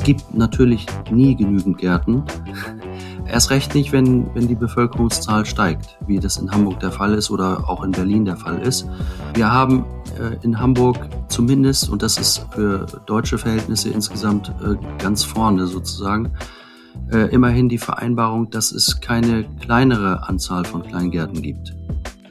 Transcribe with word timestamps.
es 0.00 0.06
gibt 0.06 0.34
natürlich 0.34 0.86
nie 1.10 1.36
genügend 1.36 1.76
Gärten. 1.76 2.22
Erst 3.26 3.50
recht 3.50 3.74
nicht, 3.74 3.92
wenn, 3.92 4.34
wenn 4.34 4.48
die 4.48 4.54
Bevölkerungszahl 4.54 5.44
steigt, 5.44 5.98
wie 6.06 6.18
das 6.18 6.38
in 6.38 6.50
Hamburg 6.50 6.80
der 6.80 6.90
Fall 6.90 7.12
ist 7.12 7.30
oder 7.30 7.68
auch 7.68 7.84
in 7.84 7.90
Berlin 7.90 8.24
der 8.24 8.38
Fall 8.38 8.60
ist. 8.62 8.88
Wir 9.34 9.52
haben 9.52 9.84
äh, 10.18 10.42
in 10.42 10.58
Hamburg 10.58 10.96
zumindest, 11.28 11.90
und 11.90 12.00
das 12.00 12.16
ist 12.16 12.46
für 12.52 12.86
deutsche 13.04 13.36
Verhältnisse 13.36 13.90
insgesamt 13.90 14.48
äh, 14.64 14.76
ganz 14.96 15.22
vorne 15.22 15.66
sozusagen, 15.66 16.32
äh, 17.12 17.28
immerhin 17.30 17.68
die 17.68 17.76
Vereinbarung, 17.76 18.48
dass 18.48 18.72
es 18.72 19.02
keine 19.02 19.44
kleinere 19.60 20.26
Anzahl 20.26 20.64
von 20.64 20.82
Kleingärten 20.82 21.42
gibt. 21.42 21.74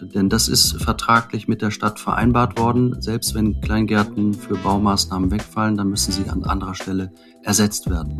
Denn 0.01 0.29
das 0.29 0.47
ist 0.47 0.81
vertraglich 0.81 1.47
mit 1.47 1.61
der 1.61 1.69
Stadt 1.69 1.99
vereinbart 1.99 2.57
worden. 2.57 2.99
Selbst 2.99 3.35
wenn 3.35 3.61
Kleingärten 3.61 4.33
für 4.33 4.55
Baumaßnahmen 4.55 5.29
wegfallen, 5.29 5.77
dann 5.77 5.89
müssen 5.89 6.11
sie 6.11 6.29
an 6.29 6.43
anderer 6.43 6.73
Stelle 6.73 7.11
ersetzt 7.43 7.89
werden. 7.89 8.19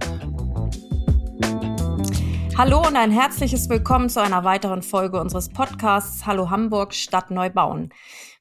Hallo 2.57 2.79
und 2.85 2.97
ein 2.97 3.11
herzliches 3.11 3.69
Willkommen 3.69 4.09
zu 4.09 4.21
einer 4.21 4.43
weiteren 4.43 4.81
Folge 4.81 5.21
unseres 5.21 5.47
Podcasts 5.47 6.25
Hallo 6.25 6.49
Hamburg 6.49 6.93
Stadt 6.93 7.31
neu 7.31 7.49
bauen. 7.49 7.93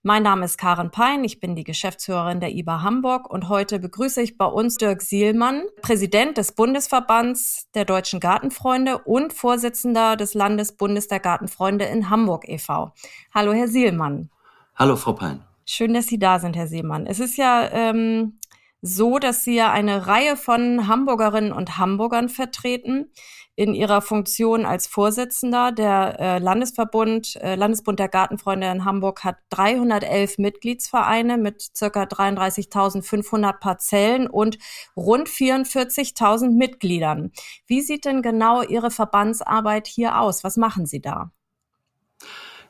Mein 0.03 0.23
Name 0.23 0.45
ist 0.45 0.59
Karen 0.59 0.91
Pein, 0.91 1.23
ich 1.23 1.39
bin 1.39 1.55
die 1.55 1.65
Geschäftsführerin 1.65 2.41
der 2.41 2.55
IBA 2.55 2.83
Hamburg 2.83 3.31
und 3.31 3.49
heute 3.49 3.79
begrüße 3.79 4.21
ich 4.23 4.37
bei 4.37 4.47
uns 4.47 4.77
Dirk 4.77 5.03
Sielmann, 5.03 5.63
Präsident 5.83 6.37
des 6.37 6.53
Bundesverbands 6.53 7.69
der 7.75 7.85
Deutschen 7.85 8.19
Gartenfreunde 8.19 8.99
und 8.99 9.33
Vorsitzender 9.33 10.17
des 10.17 10.35
Landesbundes 10.35 11.09
der 11.09 11.21
Gartenfreunde 11.21 11.85
in 11.85 12.11
Hamburg 12.11 12.49
e.V. 12.49 12.93
Hallo, 13.35 13.53
Herr 13.53 13.69
Sielmann. 13.69 14.31
Hallo, 14.75 14.97
Frau 14.97 15.13
Pein. 15.13 15.45
Schön, 15.65 15.95
dass 15.95 16.07
Sie 16.07 16.19
da 16.19 16.39
sind, 16.39 16.57
Herr 16.57 16.67
Sielmann. 16.67 17.07
Es 17.07 17.21
ist 17.21 17.37
ja 17.37 17.69
ähm, 17.71 18.39
so, 18.81 19.19
dass 19.19 19.43
Sie 19.43 19.57
ja 19.57 19.73
eine 19.73 20.07
Reihe 20.07 20.37
von 20.37 20.87
Hamburgerinnen 20.87 21.53
und 21.53 21.79
Hamburgern 21.79 22.29
vertreten 22.29 23.11
in 23.59 23.75
ihrer 23.75 24.03
Funktion 24.03 24.65
als 24.65 24.87
Vorsitzender. 24.87 25.73
Der 25.73 26.21
äh, 26.21 26.39
Landesverbund, 26.39 27.35
äh, 27.43 27.57
Landesbund 27.57 27.99
der 27.99 28.09
Gartenfreunde 28.09 28.71
in 28.71 28.85
Hamburg 28.85 29.25
hat 29.25 29.39
311 29.51 30.39
Mitgliedsvereine 30.39 31.39
mit 31.39 31.61
circa 31.77 32.05
33.500 32.05 33.59
Parzellen 33.59 34.29
und 34.29 34.59
rund 34.97 35.29
44.000 35.29 36.51
Mitgliedern. 36.51 37.33
Wie 37.67 37.83
sieht 37.83 38.05
denn 38.05 38.23
genau 38.23 38.63
Ihre 38.63 38.93
Verbandsarbeit 38.93 39.89
hier 39.89 40.21
aus? 40.21 40.45
Was 40.45 40.57
machen 40.57 40.87
Sie 40.87 41.01
da? 41.01 41.33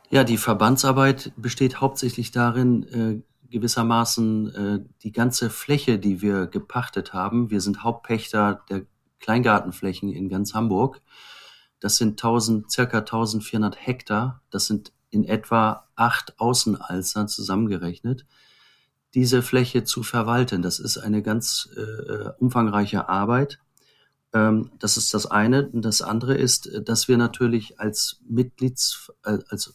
Ja, 0.08 0.24
die 0.24 0.38
Verbandsarbeit 0.38 1.32
besteht 1.36 1.82
hauptsächlich 1.82 2.30
darin, 2.30 2.82
äh, 2.84 3.37
gewissermaßen 3.50 4.54
äh, 4.54 4.84
die 5.02 5.12
ganze 5.12 5.50
Fläche, 5.50 5.98
die 5.98 6.20
wir 6.20 6.46
gepachtet 6.46 7.12
haben. 7.12 7.50
Wir 7.50 7.60
sind 7.60 7.82
Hauptpächter 7.82 8.62
der 8.68 8.82
Kleingartenflächen 9.20 10.12
in 10.12 10.28
ganz 10.28 10.54
Hamburg. 10.54 11.00
Das 11.80 11.96
sind 11.96 12.12
1000, 12.12 12.70
circa 12.70 12.98
1400 12.98 13.76
Hektar. 13.78 14.42
Das 14.50 14.66
sind 14.66 14.92
in 15.10 15.24
etwa 15.24 15.88
acht 15.96 16.38
Außenalster 16.38 17.26
zusammengerechnet. 17.26 18.26
Diese 19.14 19.42
Fläche 19.42 19.84
zu 19.84 20.02
verwalten, 20.02 20.60
das 20.60 20.78
ist 20.78 20.98
eine 20.98 21.22
ganz 21.22 21.70
äh, 21.76 22.30
umfangreiche 22.38 23.08
Arbeit. 23.08 23.58
Ähm, 24.34 24.70
das 24.78 24.96
ist 24.96 25.14
das 25.14 25.26
eine. 25.26 25.68
Und 25.68 25.82
das 25.84 26.02
andere 26.02 26.34
ist, 26.34 26.70
dass 26.84 27.08
wir 27.08 27.16
natürlich 27.16 27.80
als 27.80 28.20
Mitglieds, 28.28 29.10
äh, 29.24 29.38
als 29.48 29.74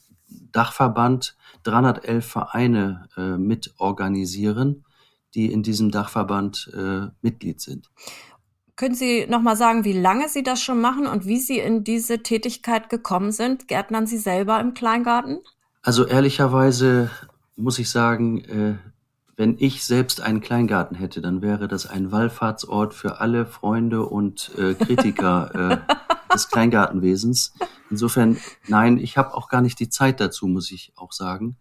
Dachverband 0.51 1.35
311 1.63 2.25
Vereine 2.25 3.07
äh, 3.17 3.37
mit 3.37 3.73
organisieren, 3.77 4.85
die 5.33 5.51
in 5.51 5.63
diesem 5.63 5.91
Dachverband 5.91 6.71
äh, 6.75 7.07
Mitglied 7.21 7.61
sind. 7.61 7.89
Können 8.75 8.95
Sie 8.95 9.27
noch 9.27 9.41
mal 9.41 9.55
sagen, 9.55 9.83
wie 9.83 9.93
lange 9.93 10.29
Sie 10.29 10.41
das 10.41 10.61
schon 10.61 10.81
machen 10.81 11.05
und 11.05 11.25
wie 11.25 11.39
Sie 11.39 11.59
in 11.59 11.83
diese 11.83 12.23
Tätigkeit 12.23 12.89
gekommen 12.89 13.31
sind? 13.31 13.67
Gärtnern 13.67 14.07
Sie 14.07 14.17
selber 14.17 14.59
im 14.59 14.73
Kleingarten? 14.73 15.39
Also 15.83 16.05
ehrlicherweise 16.05 17.11
muss 17.55 17.77
ich 17.77 17.89
sagen, 17.89 18.43
äh, 18.45 18.75
wenn 19.35 19.57
ich 19.59 19.83
selbst 19.83 20.22
einen 20.22 20.41
Kleingarten 20.41 20.95
hätte, 20.95 21.22
dann 21.22 21.41
wäre 21.41 21.67
das 21.67 21.88
ein 21.88 22.11
Wallfahrtsort 22.11 22.93
für 22.93 23.19
alle 23.19 23.45
Freunde 23.45 24.05
und 24.05 24.51
äh, 24.57 24.73
Kritiker 24.73 25.81
äh, 25.88 25.93
des 26.33 26.49
Kleingartenwesens. 26.49 27.53
Insofern, 27.89 28.38
nein, 28.67 28.97
ich 28.97 29.17
habe 29.17 29.33
auch 29.35 29.49
gar 29.49 29.61
nicht 29.61 29.79
die 29.79 29.89
Zeit 29.89 30.19
dazu, 30.19 30.47
muss 30.47 30.71
ich 30.71 30.94
auch 30.95 31.11
sagen, 31.11 31.57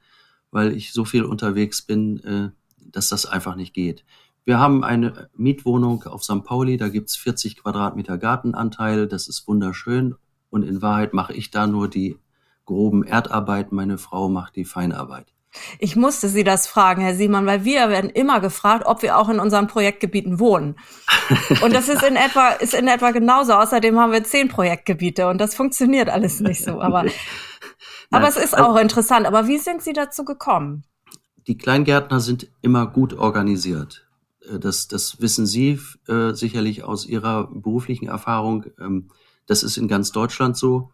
weil 0.50 0.72
ich 0.76 0.92
so 0.92 1.04
viel 1.04 1.24
unterwegs 1.24 1.82
bin, 1.82 2.20
äh, 2.24 2.50
dass 2.78 3.08
das 3.08 3.26
einfach 3.26 3.56
nicht 3.56 3.74
geht. 3.74 4.04
Wir 4.44 4.58
haben 4.58 4.82
eine 4.82 5.30
Mietwohnung 5.36 6.02
auf 6.04 6.24
St. 6.24 6.42
Pauli, 6.42 6.76
da 6.76 6.88
gibt's 6.88 7.16
40 7.16 7.58
Quadratmeter 7.58 8.18
Gartenanteil, 8.18 9.06
das 9.06 9.28
ist 9.28 9.46
wunderschön. 9.46 10.16
Und 10.50 10.64
in 10.64 10.82
Wahrheit 10.82 11.14
mache 11.14 11.32
ich 11.32 11.50
da 11.50 11.66
nur 11.66 11.88
die 11.88 12.18
groben 12.64 13.04
Erdarbeiten, 13.04 13.76
meine 13.76 13.98
Frau 13.98 14.28
macht 14.28 14.56
die 14.56 14.64
Feinarbeit. 14.64 15.31
Ich 15.78 15.96
musste 15.96 16.28
Sie 16.28 16.44
das 16.44 16.66
fragen, 16.66 17.02
Herr 17.02 17.14
Siemann, 17.14 17.46
weil 17.46 17.64
wir 17.64 17.88
werden 17.88 18.10
immer 18.10 18.40
gefragt, 18.40 18.84
ob 18.86 19.02
wir 19.02 19.18
auch 19.18 19.28
in 19.28 19.38
unseren 19.38 19.66
Projektgebieten 19.66 20.38
wohnen. 20.38 20.76
Und 21.62 21.74
das 21.74 21.88
ist 21.88 22.02
in 22.02 22.16
etwa, 22.16 22.50
ist 22.50 22.74
in 22.74 22.88
etwa 22.88 23.10
genauso. 23.10 23.52
Außerdem 23.52 23.98
haben 23.98 24.12
wir 24.12 24.24
zehn 24.24 24.48
Projektgebiete 24.48 25.28
und 25.28 25.38
das 25.38 25.54
funktioniert 25.54 26.08
alles 26.08 26.40
nicht 26.40 26.64
so. 26.64 26.80
Aber, 26.80 27.04
aber 28.10 28.28
es 28.28 28.36
ist 28.36 28.56
auch 28.56 28.76
interessant. 28.76 29.26
Aber 29.26 29.46
wie 29.46 29.58
sind 29.58 29.82
Sie 29.82 29.92
dazu 29.92 30.24
gekommen? 30.24 30.84
Die 31.46 31.58
Kleingärtner 31.58 32.20
sind 32.20 32.48
immer 32.60 32.86
gut 32.86 33.14
organisiert. 33.14 34.06
Äh, 34.48 34.58
das, 34.58 34.88
das 34.88 35.20
wissen 35.20 35.46
Sie 35.46 35.78
äh, 36.08 36.32
sicherlich 36.32 36.84
aus 36.84 37.06
Ihrer 37.06 37.48
beruflichen 37.48 38.08
Erfahrung. 38.08 38.66
Ähm, 38.80 39.10
das 39.46 39.62
ist 39.62 39.76
in 39.76 39.88
ganz 39.88 40.12
Deutschland 40.12 40.56
so. 40.56 40.90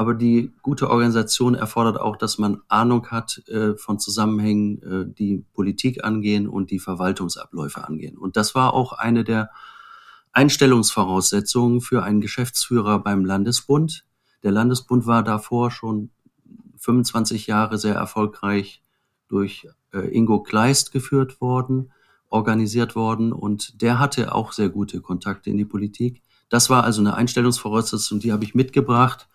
Aber 0.00 0.14
die 0.14 0.50
gute 0.62 0.88
Organisation 0.88 1.54
erfordert 1.54 2.00
auch, 2.00 2.16
dass 2.16 2.38
man 2.38 2.62
Ahnung 2.68 3.08
hat 3.08 3.46
äh, 3.48 3.74
von 3.76 3.98
Zusammenhängen, 3.98 4.82
äh, 4.82 5.14
die 5.14 5.44
Politik 5.52 6.02
angehen 6.02 6.48
und 6.48 6.70
die 6.70 6.78
Verwaltungsabläufe 6.78 7.86
angehen. 7.86 8.16
Und 8.16 8.38
das 8.38 8.54
war 8.54 8.72
auch 8.72 8.94
eine 8.94 9.24
der 9.24 9.50
Einstellungsvoraussetzungen 10.32 11.82
für 11.82 12.02
einen 12.02 12.22
Geschäftsführer 12.22 13.00
beim 13.00 13.26
Landesbund. 13.26 14.06
Der 14.42 14.52
Landesbund 14.52 15.04
war 15.04 15.22
davor 15.22 15.70
schon 15.70 16.08
25 16.78 17.46
Jahre 17.46 17.76
sehr 17.76 17.94
erfolgreich 17.94 18.82
durch 19.28 19.68
äh, 19.92 19.98
Ingo 20.16 20.42
Kleist 20.42 20.92
geführt 20.92 21.42
worden 21.42 21.92
organisiert 22.30 22.96
worden 22.96 23.34
und 23.34 23.82
der 23.82 23.98
hatte 23.98 24.34
auch 24.34 24.52
sehr 24.52 24.70
gute 24.70 25.02
Kontakte 25.02 25.50
in 25.50 25.58
die 25.58 25.66
Politik. 25.66 26.22
Das 26.48 26.70
war 26.70 26.84
also 26.84 27.02
eine 27.02 27.16
Einstellungsvoraussetzung, 27.16 28.18
die 28.20 28.32
habe 28.32 28.44
ich 28.44 28.54
mitgebracht. 28.54 29.28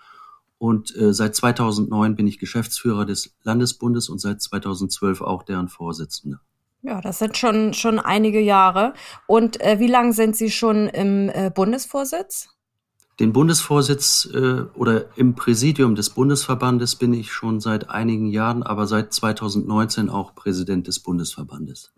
Und 0.58 0.96
äh, 0.96 1.14
seit 1.14 1.36
2009 1.36 2.16
bin 2.16 2.28
ich 2.28 2.40
Geschäftsführer 2.40 3.06
des 3.06 3.36
Landesbundes 3.44 4.10
und 4.10 4.20
seit 4.20 4.42
2012 4.42 5.22
auch 5.22 5.44
deren 5.44 5.68
Vorsitzender. 5.68 6.40
Ja, 6.82 7.02
das 7.02 7.20
sind 7.20 7.36
schon, 7.36 7.74
schon 7.74 8.00
einige 8.00 8.40
Jahre. 8.40 8.94
Und 9.28 9.60
äh, 9.60 9.80
wie 9.80 9.88
lange 9.88 10.14
sind 10.14 10.36
Sie 10.36 10.52
schon 10.52 10.88
im 10.88 11.30
äh, 11.30 11.52
Bundesvorsitz? 11.54 12.50
Den 13.20 13.34
Bundesvorsitz 13.34 14.30
äh, 14.34 14.62
oder 14.76 15.18
im 15.18 15.36
Präsidium 15.36 15.96
des 15.96 16.10
Bundesverbandes 16.10 16.96
bin 16.96 17.14
ich 17.14 17.32
schon 17.32 17.60
seit 17.60 17.90
einigen 17.90 18.28
Jahren, 18.28 18.62
aber 18.62 18.88
seit 18.88 19.14
2019 19.14 20.10
auch 20.10 20.36
Präsident 20.36 20.88
des 20.88 21.00
Bundesverbandes. 21.00 21.94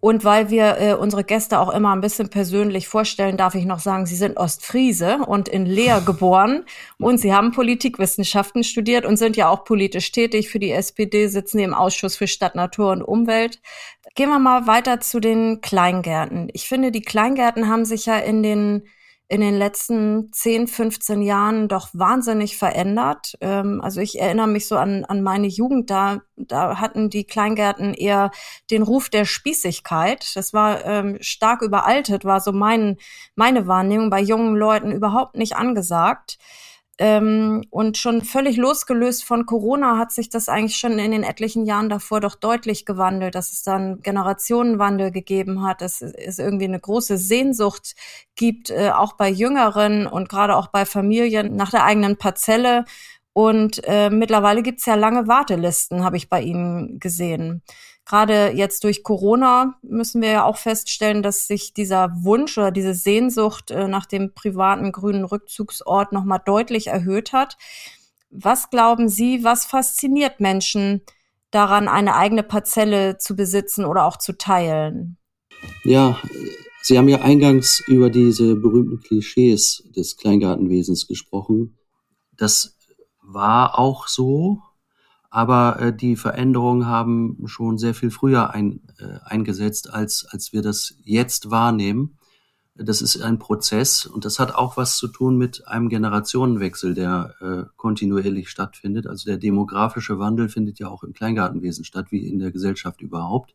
Und 0.00 0.24
weil 0.24 0.48
wir 0.48 0.78
äh, 0.78 0.94
unsere 0.94 1.24
Gäste 1.24 1.60
auch 1.60 1.68
immer 1.68 1.94
ein 1.94 2.00
bisschen 2.00 2.30
persönlich 2.30 2.88
vorstellen, 2.88 3.36
darf 3.36 3.54
ich 3.54 3.66
noch 3.66 3.80
sagen, 3.80 4.06
Sie 4.06 4.16
sind 4.16 4.38
Ostfriese 4.38 5.18
und 5.18 5.48
in 5.48 5.66
Leer 5.66 6.00
geboren 6.06 6.64
und 6.98 7.18
Sie 7.18 7.34
haben 7.34 7.52
Politikwissenschaften 7.52 8.64
studiert 8.64 9.04
und 9.04 9.18
sind 9.18 9.36
ja 9.36 9.50
auch 9.50 9.64
politisch 9.64 10.10
tätig. 10.10 10.48
Für 10.48 10.58
die 10.58 10.70
SPD 10.70 11.28
sitzen 11.28 11.58
Sie 11.58 11.64
im 11.64 11.74
Ausschuss 11.74 12.16
für 12.16 12.26
Stadt, 12.26 12.54
Natur 12.54 12.92
und 12.92 13.02
Umwelt. 13.02 13.60
Gehen 14.14 14.30
wir 14.30 14.38
mal 14.38 14.66
weiter 14.66 15.00
zu 15.00 15.20
den 15.20 15.60
Kleingärten. 15.60 16.48
Ich 16.54 16.66
finde, 16.66 16.90
die 16.90 17.02
Kleingärten 17.02 17.68
haben 17.68 17.84
sich 17.84 18.06
ja 18.06 18.16
in 18.16 18.42
den 18.42 18.82
in 19.30 19.40
den 19.40 19.54
letzten 19.54 20.32
10, 20.32 20.66
15 20.66 21.22
Jahren 21.22 21.68
doch 21.68 21.90
wahnsinnig 21.92 22.56
verändert. 22.58 23.38
Ähm, 23.40 23.80
also 23.80 24.00
ich 24.00 24.18
erinnere 24.18 24.48
mich 24.48 24.66
so 24.66 24.76
an, 24.76 25.04
an 25.04 25.22
meine 25.22 25.46
Jugend, 25.46 25.88
da, 25.88 26.22
da 26.36 26.80
hatten 26.80 27.10
die 27.10 27.22
Kleingärten 27.22 27.94
eher 27.94 28.32
den 28.72 28.82
Ruf 28.82 29.08
der 29.08 29.24
Spießigkeit. 29.24 30.32
Das 30.34 30.52
war 30.52 30.84
ähm, 30.84 31.16
stark 31.20 31.62
überaltet, 31.62 32.24
war 32.24 32.40
so 32.40 32.50
mein, 32.50 32.96
meine 33.36 33.68
Wahrnehmung, 33.68 34.10
bei 34.10 34.20
jungen 34.20 34.56
Leuten 34.56 34.90
überhaupt 34.90 35.36
nicht 35.36 35.54
angesagt. 35.54 36.36
Ähm, 37.02 37.64
und 37.70 37.96
schon 37.96 38.20
völlig 38.20 38.58
losgelöst 38.58 39.24
von 39.24 39.46
Corona 39.46 39.96
hat 39.96 40.12
sich 40.12 40.28
das 40.28 40.50
eigentlich 40.50 40.76
schon 40.76 40.98
in 40.98 41.12
den 41.12 41.22
etlichen 41.22 41.64
Jahren 41.64 41.88
davor 41.88 42.20
doch 42.20 42.34
deutlich 42.34 42.84
gewandelt, 42.84 43.34
dass 43.34 43.52
es 43.52 43.62
dann 43.62 44.02
Generationenwandel 44.02 45.10
gegeben 45.10 45.62
hat, 45.62 45.80
dass 45.80 46.02
es 46.02 46.38
irgendwie 46.38 46.66
eine 46.66 46.78
große 46.78 47.16
Sehnsucht 47.16 47.94
gibt, 48.36 48.68
äh, 48.68 48.90
auch 48.90 49.14
bei 49.14 49.30
Jüngeren 49.30 50.06
und 50.06 50.28
gerade 50.28 50.54
auch 50.54 50.66
bei 50.66 50.84
Familien 50.84 51.56
nach 51.56 51.70
der 51.70 51.84
eigenen 51.84 52.18
Parzelle 52.18 52.84
Und 53.32 53.82
äh, 53.84 54.10
mittlerweile 54.10 54.62
gibt's 54.62 54.86
ja 54.86 54.96
lange 54.96 55.28
Wartelisten, 55.28 56.04
habe 56.04 56.16
ich 56.16 56.28
bei 56.28 56.42
Ihnen 56.42 56.98
gesehen. 56.98 57.62
Gerade 58.04 58.50
jetzt 58.50 58.82
durch 58.82 59.04
Corona 59.04 59.78
müssen 59.82 60.20
wir 60.20 60.30
ja 60.30 60.44
auch 60.44 60.56
feststellen, 60.56 61.22
dass 61.22 61.46
sich 61.46 61.74
dieser 61.74 62.10
Wunsch 62.24 62.58
oder 62.58 62.72
diese 62.72 62.94
Sehnsucht 62.94 63.70
äh, 63.70 63.86
nach 63.86 64.06
dem 64.06 64.34
privaten 64.34 64.90
grünen 64.90 65.24
Rückzugsort 65.24 66.12
nochmal 66.12 66.40
deutlich 66.44 66.88
erhöht 66.88 67.32
hat. 67.32 67.56
Was 68.30 68.70
glauben 68.70 69.08
Sie, 69.08 69.44
was 69.44 69.66
fasziniert 69.66 70.40
Menschen 70.40 71.02
daran, 71.52 71.88
eine 71.88 72.16
eigene 72.16 72.42
Parzelle 72.42 73.18
zu 73.18 73.36
besitzen 73.36 73.84
oder 73.84 74.06
auch 74.06 74.16
zu 74.16 74.36
teilen? 74.36 75.16
Ja, 75.84 76.18
Sie 76.82 76.96
haben 76.96 77.08
ja 77.08 77.20
eingangs 77.20 77.80
über 77.86 78.10
diese 78.10 78.56
berühmten 78.56 79.00
Klischees 79.00 79.84
des 79.94 80.16
Kleingartenwesens 80.16 81.06
gesprochen. 81.06 81.78
Das 82.36 82.76
war 83.32 83.78
auch 83.78 84.08
so, 84.08 84.62
aber 85.30 85.80
äh, 85.80 85.96
die 85.96 86.16
Veränderungen 86.16 86.86
haben 86.86 87.38
schon 87.46 87.78
sehr 87.78 87.94
viel 87.94 88.10
früher 88.10 88.50
ein, 88.50 88.80
äh, 88.98 89.18
eingesetzt, 89.24 89.92
als, 89.92 90.26
als 90.28 90.52
wir 90.52 90.62
das 90.62 90.94
jetzt 91.04 91.50
wahrnehmen. 91.50 92.18
Das 92.74 93.02
ist 93.02 93.20
ein 93.20 93.38
Prozess 93.38 94.06
und 94.06 94.24
das 94.24 94.38
hat 94.38 94.54
auch 94.54 94.76
was 94.76 94.96
zu 94.96 95.06
tun 95.08 95.36
mit 95.36 95.68
einem 95.68 95.88
Generationenwechsel, 95.88 96.94
der 96.94 97.34
äh, 97.40 97.62
kontinuierlich 97.76 98.48
stattfindet. 98.48 99.06
Also 99.06 99.26
der 99.26 99.36
demografische 99.36 100.18
Wandel 100.18 100.48
findet 100.48 100.78
ja 100.78 100.88
auch 100.88 101.02
im 101.02 101.12
Kleingartenwesen 101.12 101.84
statt, 101.84 102.06
wie 102.10 102.26
in 102.26 102.38
der 102.38 102.52
Gesellschaft 102.52 103.02
überhaupt. 103.02 103.54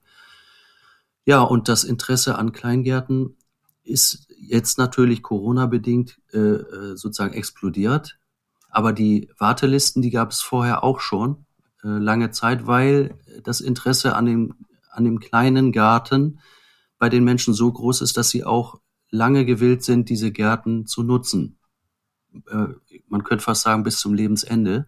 Ja, 1.26 1.42
und 1.42 1.68
das 1.70 1.84
Interesse 1.84 2.38
an 2.38 2.52
Kleingärten 2.52 3.36
ist 3.84 4.28
jetzt 4.38 4.78
natürlich 4.78 5.24
Corona-bedingt 5.24 6.20
äh, 6.34 6.38
äh 6.38 6.96
sozusagen 6.96 7.34
explodiert. 7.34 8.20
Aber 8.76 8.92
die 8.92 9.30
Wartelisten, 9.38 10.02
die 10.02 10.10
gab 10.10 10.32
es 10.32 10.42
vorher 10.42 10.84
auch 10.84 11.00
schon 11.00 11.46
äh, 11.82 11.88
lange 11.88 12.32
Zeit, 12.32 12.68
weil 12.68 13.18
das 13.42 13.62
Interesse 13.62 14.18
an 14.18 14.26
dem, 14.26 14.56
an 14.92 15.06
dem 15.06 15.22
kleinen 15.22 15.72
Garten 15.72 16.42
bei 17.00 17.08
den 17.08 17.24
Menschen 17.24 17.54
so 17.54 17.72
groß 17.72 18.02
ist, 18.02 18.18
dass 18.18 18.28
sie 18.32 18.44
auch 18.44 18.82
lange 19.10 19.46
gewillt 19.46 19.86
sind, 19.86 20.10
diese 20.10 20.30
Gärten 20.34 20.88
zu 20.88 21.04
nutzen. 21.04 21.58
Äh, 22.50 22.68
man 23.08 23.24
könnte 23.24 23.46
fast 23.46 23.62
sagen, 23.62 23.84
bis 23.84 23.98
zum 23.98 24.14
Lebensende. 24.14 24.88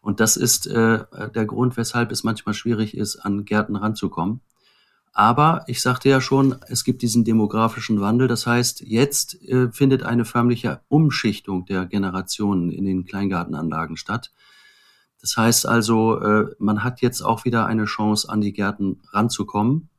Und 0.00 0.18
das 0.18 0.38
ist 0.38 0.66
äh, 0.68 1.04
der 1.34 1.44
Grund, 1.44 1.76
weshalb 1.76 2.12
es 2.12 2.24
manchmal 2.24 2.54
schwierig 2.54 2.96
ist, 2.96 3.16
an 3.16 3.44
Gärten 3.44 3.76
ranzukommen. 3.76 4.40
Aber 5.12 5.64
ich 5.66 5.82
sagte 5.82 6.08
ja 6.08 6.22
schon, 6.22 6.56
es 6.68 6.84
gibt 6.84 7.02
diesen 7.02 7.24
demografischen 7.24 8.00
Wandel. 8.00 8.28
Das 8.28 8.46
heißt, 8.46 8.80
jetzt 8.80 9.42
äh, 9.42 9.70
findet 9.70 10.02
eine 10.02 10.24
förmliche 10.24 10.80
Umschichtung 10.88 11.66
der 11.66 11.84
Generationen 11.84 12.70
in 12.70 12.86
den 12.86 13.04
Kleingartenanlagen 13.04 13.98
statt. 13.98 14.32
Das 15.20 15.36
heißt 15.36 15.66
also, 15.66 16.18
äh, 16.18 16.46
man 16.58 16.82
hat 16.82 17.02
jetzt 17.02 17.20
auch 17.20 17.44
wieder 17.44 17.66
eine 17.66 17.84
Chance, 17.84 18.28
an 18.28 18.40
die 18.40 18.54
Gärten 18.54 19.02
ranzukommen. 19.12 19.90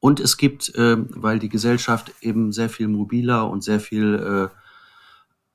Und 0.00 0.20
es 0.20 0.36
gibt, 0.36 0.74
äh, 0.74 0.96
weil 1.10 1.38
die 1.38 1.48
Gesellschaft 1.48 2.12
eben 2.20 2.52
sehr 2.52 2.68
viel 2.68 2.88
mobiler 2.88 3.48
und 3.48 3.64
sehr 3.64 3.80
viel 3.80 4.50
äh, 4.50 4.56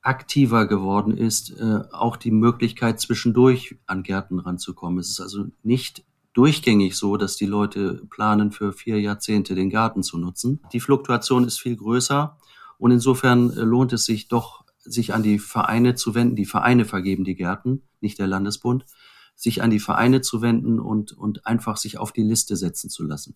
aktiver 0.02 0.68
geworden 0.68 1.18
ist, 1.18 1.52
äh, 1.60 1.82
auch 1.92 2.18
die 2.18 2.32
Möglichkeit, 2.32 3.00
zwischendurch 3.00 3.78
an 3.86 4.04
Gärten 4.04 4.40
ranzukommen. 4.40 5.00
Es 5.00 5.10
ist 5.10 5.22
also 5.22 5.46
nicht 5.64 6.04
durchgängig 6.36 6.96
so, 6.96 7.18
dass 7.18 7.36
die 7.36 7.48
Leute 7.48 8.04
planen, 8.10 8.52
für 8.52 8.74
vier 8.74 9.02
Jahrzehnte 9.02 9.56
den 9.56 9.72
Garten 9.72 10.04
zu 10.04 10.20
nutzen. 10.20 10.62
Die 10.72 10.80
Fluktuation 10.80 11.46
ist 11.46 11.60
viel 11.60 11.76
größer 11.76 12.38
und 12.78 12.92
insofern 12.92 13.50
äh, 13.52 13.62
lohnt 13.62 13.94
es 13.94 14.06
sich 14.06 14.28
doch, 14.28 14.64
sich 14.78 15.14
an 15.16 15.24
die 15.24 15.40
Vereine 15.40 15.96
zu 15.96 16.14
wenden. 16.14 16.36
Die 16.36 16.46
Vereine 16.46 16.86
vergeben 16.86 17.24
die 17.24 17.36
Gärten, 17.36 17.82
nicht 18.02 18.20
der 18.20 18.28
Landesbund 18.28 18.86
sich 19.36 19.62
an 19.62 19.70
die 19.70 19.80
Vereine 19.80 20.22
zu 20.22 20.42
wenden 20.42 20.80
und, 20.80 21.12
und 21.12 21.46
einfach 21.46 21.78
sich 21.78 21.98
auf 21.98 22.12
die 22.12 22.24
Liste 22.24 22.56
setzen 22.56 22.90
zu 22.90 23.04
lassen. 23.04 23.36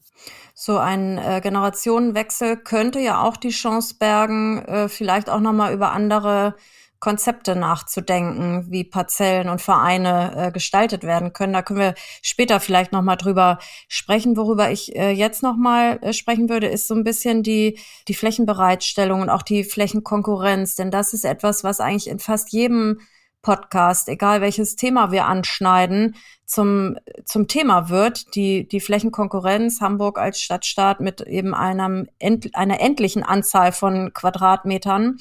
So 0.53 0.77
ein 0.77 1.17
äh, 1.17 1.41
Generationenwechsel 1.43 2.57
könnte 2.57 2.99
ja 2.99 3.21
auch 3.21 3.35
die 3.35 3.49
Chance 3.49 3.95
bergen, 3.99 4.59
äh, 4.59 4.87
vielleicht 4.87 5.29
auch 5.29 5.41
nochmal 5.41 5.73
über 5.73 5.91
andere 5.91 6.55
Konzepte 6.99 7.55
nachzudenken, 7.55 8.65
wie 8.69 8.83
Parzellen 8.83 9.49
und 9.49 9.61
Vereine 9.61 10.33
äh, 10.35 10.51
gestaltet 10.51 11.03
werden 11.03 11.31
können. 11.31 11.53
Da 11.53 11.61
können 11.61 11.79
wir 11.79 11.95
später 12.21 12.59
vielleicht 12.59 12.91
noch 12.91 13.01
mal 13.01 13.15
drüber 13.15 13.59
sprechen. 13.87 14.35
Worüber 14.35 14.69
ich 14.69 14.95
äh, 14.95 15.11
jetzt 15.11 15.41
noch 15.41 15.55
mal 15.55 15.99
äh, 16.01 16.13
sprechen 16.13 16.49
würde, 16.49 16.67
ist 16.67 16.87
so 16.87 16.95
ein 16.95 17.03
bisschen 17.03 17.43
die 17.43 17.79
die 18.07 18.13
Flächenbereitstellung 18.13 19.21
und 19.21 19.29
auch 19.29 19.43
die 19.43 19.63
Flächenkonkurrenz, 19.63 20.75
denn 20.75 20.91
das 20.91 21.13
ist 21.13 21.25
etwas, 21.25 21.63
was 21.63 21.79
eigentlich 21.79 22.09
in 22.09 22.19
fast 22.19 22.51
jedem 22.51 22.99
Podcast, 23.41 24.09
egal 24.09 24.41
welches 24.41 24.75
Thema 24.75 25.11
wir 25.11 25.25
anschneiden, 25.25 26.15
zum, 26.45 26.97
zum 27.25 27.47
Thema 27.47 27.89
wird, 27.89 28.35
die, 28.35 28.67
die 28.67 28.81
Flächenkonkurrenz 28.81 29.81
Hamburg 29.81 30.17
als 30.17 30.41
Stadtstaat 30.41 30.99
mit 30.99 31.21
eben 31.21 31.53
einem, 31.53 32.09
einer 32.53 32.81
endlichen 32.81 33.23
Anzahl 33.23 33.71
von 33.71 34.13
Quadratmetern 34.13 35.17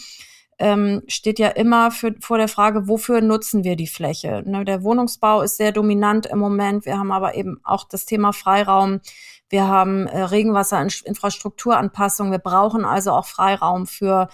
ähm, 0.58 1.02
steht 1.06 1.38
ja 1.38 1.48
immer 1.48 1.90
für, 1.90 2.14
vor 2.20 2.38
der 2.38 2.48
Frage, 2.48 2.88
wofür 2.88 3.20
nutzen 3.20 3.64
wir 3.64 3.76
die 3.76 3.86
Fläche? 3.86 4.42
Ne, 4.44 4.64
der 4.64 4.82
Wohnungsbau 4.82 5.42
ist 5.42 5.56
sehr 5.56 5.72
dominant 5.72 6.26
im 6.26 6.38
Moment. 6.38 6.84
Wir 6.84 6.98
haben 6.98 7.12
aber 7.12 7.34
eben 7.34 7.60
auch 7.64 7.84
das 7.84 8.06
Thema 8.06 8.32
Freiraum. 8.32 9.00
Wir 9.48 9.68
haben 9.68 10.06
äh, 10.06 10.22
Regenwasserinfrastrukturanpassung. 10.22 12.30
Wir 12.30 12.38
brauchen 12.38 12.84
also 12.84 13.12
auch 13.12 13.26
Freiraum 13.26 13.86
für 13.86 14.28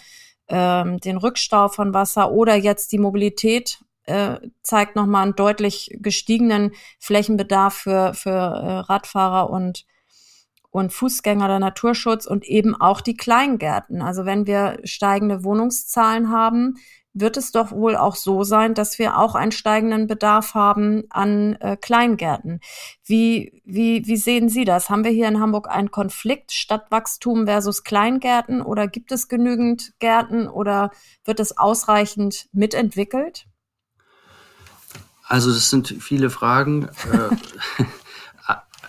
ähm, 0.49 0.99
den 0.99 1.19
Rückstau 1.19 1.69
von 1.69 1.95
Wasser 1.95 2.33
oder 2.33 2.55
jetzt 2.55 2.93
die 2.93 2.99
Mobilität 2.99 3.79
äh, 4.07 4.37
zeigt 4.63 4.97
nochmal 4.97 5.23
einen 5.23 5.37
deutlich 5.37 5.97
gestiegenen 6.01 6.73
Flächenbedarf 6.99 7.75
für, 7.75 8.15
für 8.15 8.31
äh, 8.31 8.79
Radfahrer 8.81 9.51
und 9.51 9.87
und 10.75 10.93
Fußgänger, 10.93 11.47
der 11.47 11.61
Naturschutz 11.61 12.27
und 12.27 12.45
eben 12.45 12.75
auch 12.75 13.01
die 13.01 13.17
Kleingärten. 13.17 14.03
Also 14.03 14.25
wenn 14.25 14.49
wir 14.49 14.81
steigende 14.83 15.45
Wohnungszahlen 15.45 16.31
haben, 16.31 16.75
wird 17.13 17.37
es 17.37 17.53
doch 17.53 17.71
wohl 17.71 17.95
auch 17.95 18.17
so 18.17 18.43
sein, 18.43 18.75
dass 18.75 18.99
wir 18.99 19.17
auch 19.17 19.37
einen 19.37 19.53
steigenden 19.53 20.09
Bedarf 20.09 20.55
haben 20.55 21.05
an 21.11 21.55
äh, 21.61 21.77
Kleingärten. 21.77 22.59
Wie, 23.05 23.63
wie, 23.65 24.05
wie 24.09 24.17
sehen 24.17 24.49
Sie 24.49 24.65
das? 24.65 24.91
Haben 24.91 25.05
wir 25.05 25.13
hier 25.13 25.29
in 25.29 25.39
Hamburg 25.39 25.69
einen 25.71 25.93
Konflikt 25.93 26.51
Stadtwachstum 26.51 27.47
versus 27.47 27.85
Kleingärten 27.85 28.61
oder 28.61 28.89
gibt 28.89 29.13
es 29.13 29.29
genügend 29.29 29.93
Gärten 30.01 30.49
oder 30.49 30.91
wird 31.25 31.39
es 31.39 31.57
ausreichend 31.57 32.49
mitentwickelt? 32.53 33.47
Also 35.23 35.53
das 35.53 35.71
sind 35.71 35.95
viele 36.01 36.31
Fragen. 36.31 36.89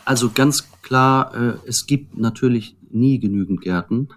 Also 0.06 0.30
ganz 0.30 0.72
klar, 0.84 1.34
äh, 1.36 1.58
es 1.66 1.88
gibt 1.88 2.18
natürlich 2.18 2.78
nie 2.90 3.20
genügend 3.20 3.62
Gärten. 3.62 4.10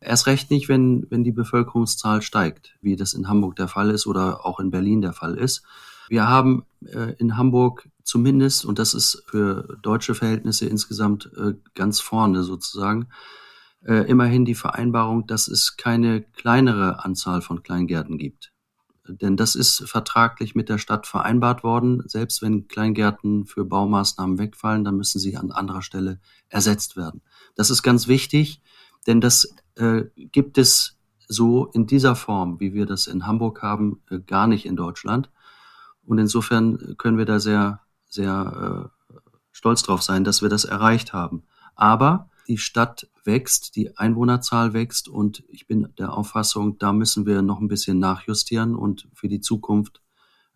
Erst 0.00 0.26
recht 0.26 0.50
nicht, 0.50 0.68
wenn, 0.68 1.06
wenn 1.10 1.24
die 1.24 1.32
Bevölkerungszahl 1.32 2.22
steigt, 2.22 2.76
wie 2.82 2.96
das 2.96 3.14
in 3.14 3.28
Hamburg 3.28 3.56
der 3.56 3.68
Fall 3.68 3.90
ist 3.90 4.06
oder 4.06 4.44
auch 4.44 4.60
in 4.60 4.70
Berlin 4.70 5.00
der 5.00 5.12
Fall 5.12 5.36
ist. 5.36 5.62
Wir 6.08 6.28
haben 6.28 6.64
äh, 6.84 7.14
in 7.18 7.36
Hamburg 7.36 7.88
zumindest, 8.02 8.64
und 8.64 8.78
das 8.78 8.94
ist 8.94 9.22
für 9.26 9.78
deutsche 9.82 10.14
Verhältnisse 10.14 10.66
insgesamt 10.66 11.30
äh, 11.36 11.54
ganz 11.74 12.00
vorne 12.00 12.42
sozusagen, 12.42 13.08
äh, 13.84 14.08
immerhin 14.08 14.44
die 14.44 14.54
Vereinbarung, 14.54 15.26
dass 15.26 15.46
es 15.48 15.76
keine 15.76 16.22
kleinere 16.22 17.04
Anzahl 17.04 17.42
von 17.42 17.62
Kleingärten 17.62 18.18
gibt. 18.18 18.52
Denn 19.08 19.36
das 19.36 19.54
ist 19.54 19.88
vertraglich 19.88 20.54
mit 20.54 20.68
der 20.68 20.78
Stadt 20.78 21.06
vereinbart 21.06 21.62
worden. 21.64 22.02
Selbst 22.06 22.42
wenn 22.42 22.68
Kleingärten 22.68 23.46
für 23.46 23.64
Baumaßnahmen 23.64 24.38
wegfallen, 24.38 24.84
dann 24.84 24.96
müssen 24.96 25.18
sie 25.18 25.36
an 25.36 25.50
anderer 25.50 25.82
Stelle 25.82 26.20
ersetzt 26.48 26.96
werden. 26.96 27.22
Das 27.54 27.70
ist 27.70 27.82
ganz 27.82 28.08
wichtig, 28.08 28.62
denn 29.06 29.20
das 29.20 29.54
äh, 29.76 30.04
gibt 30.16 30.58
es 30.58 30.98
so 31.28 31.66
in 31.66 31.86
dieser 31.86 32.16
Form, 32.16 32.60
wie 32.60 32.74
wir 32.74 32.86
das 32.86 33.06
in 33.06 33.26
Hamburg 33.26 33.62
haben, 33.62 34.02
äh, 34.10 34.18
gar 34.18 34.46
nicht 34.46 34.66
in 34.66 34.76
Deutschland. 34.76 35.30
Und 36.04 36.18
insofern 36.18 36.96
können 36.96 37.18
wir 37.18 37.26
da 37.26 37.38
sehr, 37.38 37.80
sehr 38.06 38.90
äh, 39.12 39.14
stolz 39.52 39.82
drauf 39.82 40.02
sein, 40.02 40.24
dass 40.24 40.42
wir 40.42 40.48
das 40.48 40.64
erreicht 40.64 41.12
haben. 41.12 41.42
Aber 41.74 42.30
die 42.48 42.58
Stadt 42.58 43.08
wächst, 43.24 43.76
die 43.76 43.96
Einwohnerzahl 43.96 44.72
wächst 44.72 45.08
und 45.08 45.44
ich 45.48 45.66
bin 45.66 45.88
der 45.98 46.14
Auffassung, 46.14 46.78
da 46.78 46.92
müssen 46.92 47.26
wir 47.26 47.42
noch 47.42 47.60
ein 47.60 47.68
bisschen 47.68 47.98
nachjustieren 47.98 48.74
und 48.74 49.08
für 49.12 49.28
die 49.28 49.40
Zukunft 49.40 50.00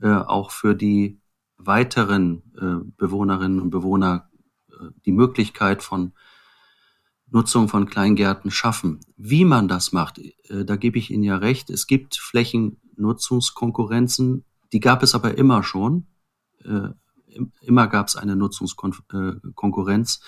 äh, 0.01 0.13
auch 0.13 0.51
für 0.51 0.75
die 0.75 1.21
weiteren 1.59 2.43
äh, 2.57 2.79
Bewohnerinnen 2.97 3.61
und 3.61 3.69
Bewohner 3.71 4.31
äh, 4.71 4.87
die 5.05 5.13
Möglichkeit 5.13 5.83
von 5.83 6.13
Nutzung 7.31 7.69
von 7.69 7.87
Kleingärten 7.87 8.51
schaffen. 8.51 9.01
Wie 9.17 9.45
man 9.45 9.69
das 9.69 9.93
macht, 9.93 10.19
äh, 10.19 10.65
da 10.65 10.77
gebe 10.77 10.99
ich 10.99 11.11
Ihnen 11.11 11.23
ja 11.23 11.37
recht. 11.37 11.71
Es 11.71 11.87
gibt 11.87 12.17
Flächennutzungskonkurrenzen, 12.17 14.45
die 14.73 14.81
gab 14.81 15.03
es 15.03 15.15
aber 15.15 15.39
immer 15.39 15.63
schon. 15.63 16.07
Äh, 16.65 16.89
immer 17.63 17.87
gab 17.87 18.09
es 18.09 18.17
eine 18.17 18.37
Nutzungskonkurrenz. 18.37 20.21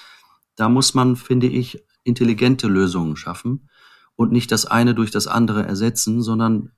Da 0.56 0.68
muss 0.68 0.94
man, 0.94 1.16
finde 1.16 1.46
ich, 1.46 1.84
intelligente 2.04 2.68
Lösungen 2.68 3.16
schaffen 3.16 3.68
und 4.16 4.32
nicht 4.32 4.52
das 4.52 4.66
eine 4.66 4.94
durch 4.94 5.11
das 5.11 5.26
andere 5.26 5.66
ersetzen, 5.66 6.23
sondern 6.23 6.73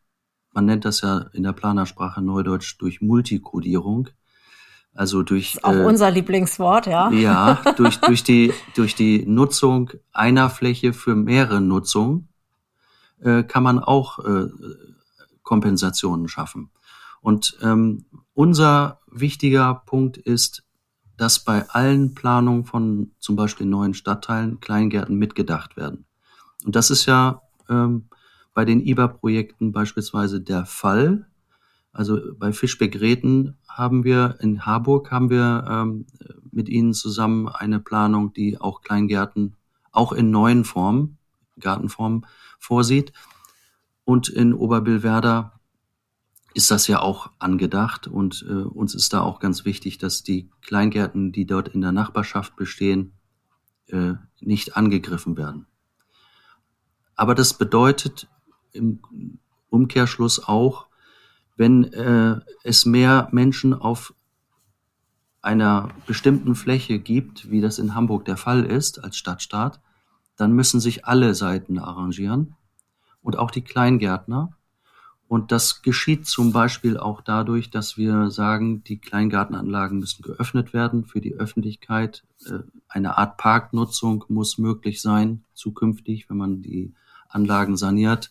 man 0.52 0.64
nennt 0.64 0.84
das 0.84 1.02
ja 1.02 1.26
in 1.32 1.42
der 1.42 1.52
Planersprache 1.52 2.22
Neudeutsch 2.22 2.76
durch 2.78 3.02
Multikodierung. 3.02 4.08
Also 4.94 5.22
durch 5.22 5.62
auch 5.62 5.74
äh, 5.74 5.84
unser 5.84 6.10
Lieblingswort, 6.10 6.86
ja. 6.86 7.10
Ja, 7.10 7.60
durch 7.76 8.00
durch 8.00 8.24
die 8.24 8.54
durch 8.74 8.94
die 8.94 9.26
Nutzung 9.26 9.90
einer 10.12 10.48
Fläche 10.48 10.94
für 10.94 11.14
mehrere 11.14 11.60
Nutzungen 11.60 12.28
äh, 13.20 13.42
kann 13.42 13.62
man 13.62 13.78
auch 13.78 14.18
äh, 14.20 14.46
Kompensationen 15.42 16.28
schaffen. 16.28 16.70
Und 17.20 17.58
ähm, 17.62 18.06
unser 18.32 19.00
wichtiger 19.10 19.82
Punkt 19.86 20.16
ist, 20.16 20.65
dass 21.16 21.44
bei 21.44 21.68
allen 21.70 22.14
Planungen 22.14 22.64
von 22.64 23.12
zum 23.18 23.36
Beispiel 23.36 23.66
neuen 23.66 23.94
Stadtteilen 23.94 24.60
Kleingärten 24.60 25.16
mitgedacht 25.16 25.76
werden. 25.76 26.04
Und 26.64 26.76
das 26.76 26.90
ist 26.90 27.06
ja 27.06 27.42
ähm, 27.68 28.08
bei 28.54 28.64
den 28.64 28.84
IBA-Projekten 28.84 29.72
beispielsweise 29.72 30.40
der 30.40 30.66
Fall. 30.66 31.26
Also 31.92 32.18
bei 32.38 32.52
Fischbeck-Räten 32.52 33.56
haben 33.68 34.04
wir 34.04 34.36
in 34.40 34.66
Harburg 34.66 35.10
haben 35.10 35.30
wir 35.30 35.64
ähm, 35.68 36.06
mit 36.50 36.68
Ihnen 36.68 36.94
zusammen 36.94 37.48
eine 37.48 37.80
Planung, 37.80 38.32
die 38.32 38.60
auch 38.60 38.82
Kleingärten 38.82 39.56
auch 39.92 40.12
in 40.12 40.30
neuen 40.30 40.64
Formen, 40.64 41.18
Gartenformen 41.58 42.26
vorsieht. 42.58 43.12
Und 44.04 44.28
in 44.28 44.54
Oberbillwerder 44.54 45.55
ist 46.56 46.70
das 46.70 46.86
ja 46.86 47.00
auch 47.00 47.32
angedacht 47.38 48.06
und 48.06 48.42
äh, 48.48 48.52
uns 48.52 48.94
ist 48.94 49.12
da 49.12 49.20
auch 49.20 49.40
ganz 49.40 49.66
wichtig, 49.66 49.98
dass 49.98 50.22
die 50.22 50.48
Kleingärten, 50.62 51.30
die 51.30 51.44
dort 51.44 51.68
in 51.68 51.82
der 51.82 51.92
Nachbarschaft 51.92 52.56
bestehen, 52.56 53.12
äh, 53.88 54.14
nicht 54.40 54.74
angegriffen 54.74 55.36
werden. 55.36 55.66
Aber 57.14 57.34
das 57.34 57.52
bedeutet 57.52 58.26
im 58.72 59.00
Umkehrschluss 59.68 60.48
auch, 60.48 60.86
wenn 61.58 61.84
äh, 61.92 62.40
es 62.64 62.86
mehr 62.86 63.28
Menschen 63.32 63.74
auf 63.74 64.14
einer 65.42 65.90
bestimmten 66.06 66.54
Fläche 66.54 66.98
gibt, 66.98 67.50
wie 67.50 67.60
das 67.60 67.78
in 67.78 67.94
Hamburg 67.94 68.24
der 68.24 68.38
Fall 68.38 68.64
ist 68.64 69.04
als 69.04 69.18
Stadtstaat, 69.18 69.82
dann 70.36 70.52
müssen 70.52 70.80
sich 70.80 71.04
alle 71.04 71.34
Seiten 71.34 71.78
arrangieren 71.78 72.56
und 73.20 73.38
auch 73.38 73.50
die 73.50 73.62
Kleingärtner. 73.62 74.55
Und 75.28 75.50
das 75.50 75.82
geschieht 75.82 76.26
zum 76.26 76.52
Beispiel 76.52 76.96
auch 76.96 77.20
dadurch, 77.20 77.70
dass 77.70 77.96
wir 77.96 78.30
sagen, 78.30 78.84
die 78.84 78.98
Kleingartenanlagen 78.98 79.98
müssen 79.98 80.22
geöffnet 80.22 80.72
werden 80.72 81.04
für 81.04 81.20
die 81.20 81.34
Öffentlichkeit. 81.34 82.24
Äh, 82.46 82.60
eine 82.88 83.18
Art 83.18 83.36
Parknutzung 83.36 84.24
muss 84.28 84.58
möglich 84.58 85.02
sein 85.02 85.44
zukünftig, 85.54 86.30
wenn 86.30 86.36
man 86.36 86.62
die 86.62 86.94
Anlagen 87.28 87.76
saniert. 87.76 88.30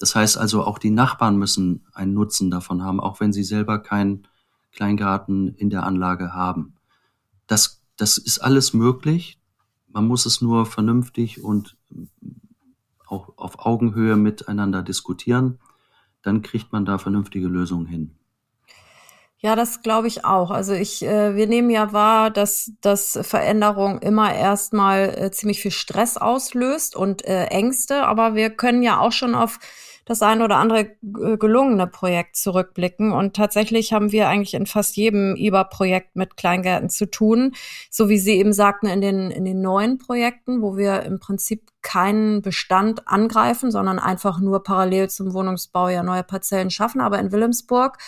Das 0.00 0.16
heißt 0.16 0.36
also, 0.36 0.64
auch 0.64 0.78
die 0.78 0.90
Nachbarn 0.90 1.36
müssen 1.36 1.86
einen 1.92 2.14
Nutzen 2.14 2.50
davon 2.50 2.82
haben, 2.82 3.00
auch 3.00 3.20
wenn 3.20 3.32
sie 3.32 3.44
selber 3.44 3.78
keinen 3.78 4.26
Kleingarten 4.72 5.54
in 5.54 5.70
der 5.70 5.84
Anlage 5.84 6.34
haben. 6.34 6.74
Das, 7.46 7.80
das 7.96 8.18
ist 8.18 8.40
alles 8.40 8.74
möglich. 8.74 9.38
Man 9.86 10.08
muss 10.08 10.26
es 10.26 10.40
nur 10.40 10.66
vernünftig 10.66 11.44
und 11.44 11.76
auch 13.06 13.38
auf 13.38 13.64
Augenhöhe 13.64 14.16
miteinander 14.16 14.82
diskutieren. 14.82 15.60
Dann 16.24 16.42
kriegt 16.42 16.72
man 16.72 16.84
da 16.84 16.98
vernünftige 16.98 17.46
Lösungen 17.46 17.86
hin. 17.86 18.14
Ja, 19.44 19.56
das 19.56 19.82
glaube 19.82 20.08
ich 20.08 20.24
auch. 20.24 20.50
Also 20.50 20.72
ich, 20.72 21.04
äh, 21.04 21.36
wir 21.36 21.46
nehmen 21.46 21.68
ja 21.68 21.92
wahr, 21.92 22.30
dass, 22.30 22.72
dass 22.80 23.18
Veränderung 23.20 23.98
immer 23.98 24.34
erstmal 24.34 25.10
äh, 25.18 25.30
ziemlich 25.32 25.60
viel 25.60 25.70
Stress 25.70 26.16
auslöst 26.16 26.96
und 26.96 27.26
äh, 27.26 27.44
Ängste, 27.48 28.06
aber 28.06 28.34
wir 28.34 28.48
können 28.48 28.82
ja 28.82 29.00
auch 29.00 29.12
schon 29.12 29.34
auf 29.34 29.58
das 30.04 30.22
ein 30.22 30.42
oder 30.42 30.56
andere 30.56 30.80
äh, 30.80 31.36
gelungene 31.38 31.86
Projekt 31.86 32.36
zurückblicken. 32.36 33.12
Und 33.12 33.34
tatsächlich 33.34 33.92
haben 33.92 34.12
wir 34.12 34.28
eigentlich 34.28 34.54
in 34.54 34.66
fast 34.66 34.96
jedem 34.96 35.36
IBA-Projekt 35.36 36.16
mit 36.16 36.36
Kleingärten 36.36 36.90
zu 36.90 37.10
tun. 37.10 37.54
So 37.90 38.08
wie 38.08 38.18
Sie 38.18 38.32
eben 38.32 38.52
sagten, 38.52 38.86
in 38.86 39.00
den, 39.00 39.30
in 39.30 39.44
den 39.44 39.60
neuen 39.60 39.98
Projekten, 39.98 40.62
wo 40.62 40.76
wir 40.76 41.02
im 41.02 41.20
Prinzip 41.20 41.70
keinen 41.82 42.42
Bestand 42.42 43.06
angreifen, 43.08 43.70
sondern 43.70 43.98
einfach 43.98 44.40
nur 44.40 44.62
parallel 44.62 45.10
zum 45.10 45.34
Wohnungsbau 45.34 45.88
ja 45.88 46.02
neue 46.02 46.24
Parzellen 46.24 46.70
schaffen. 46.70 47.00
Aber 47.00 47.18
in 47.18 47.30
Wilhelmsburg 47.30 47.98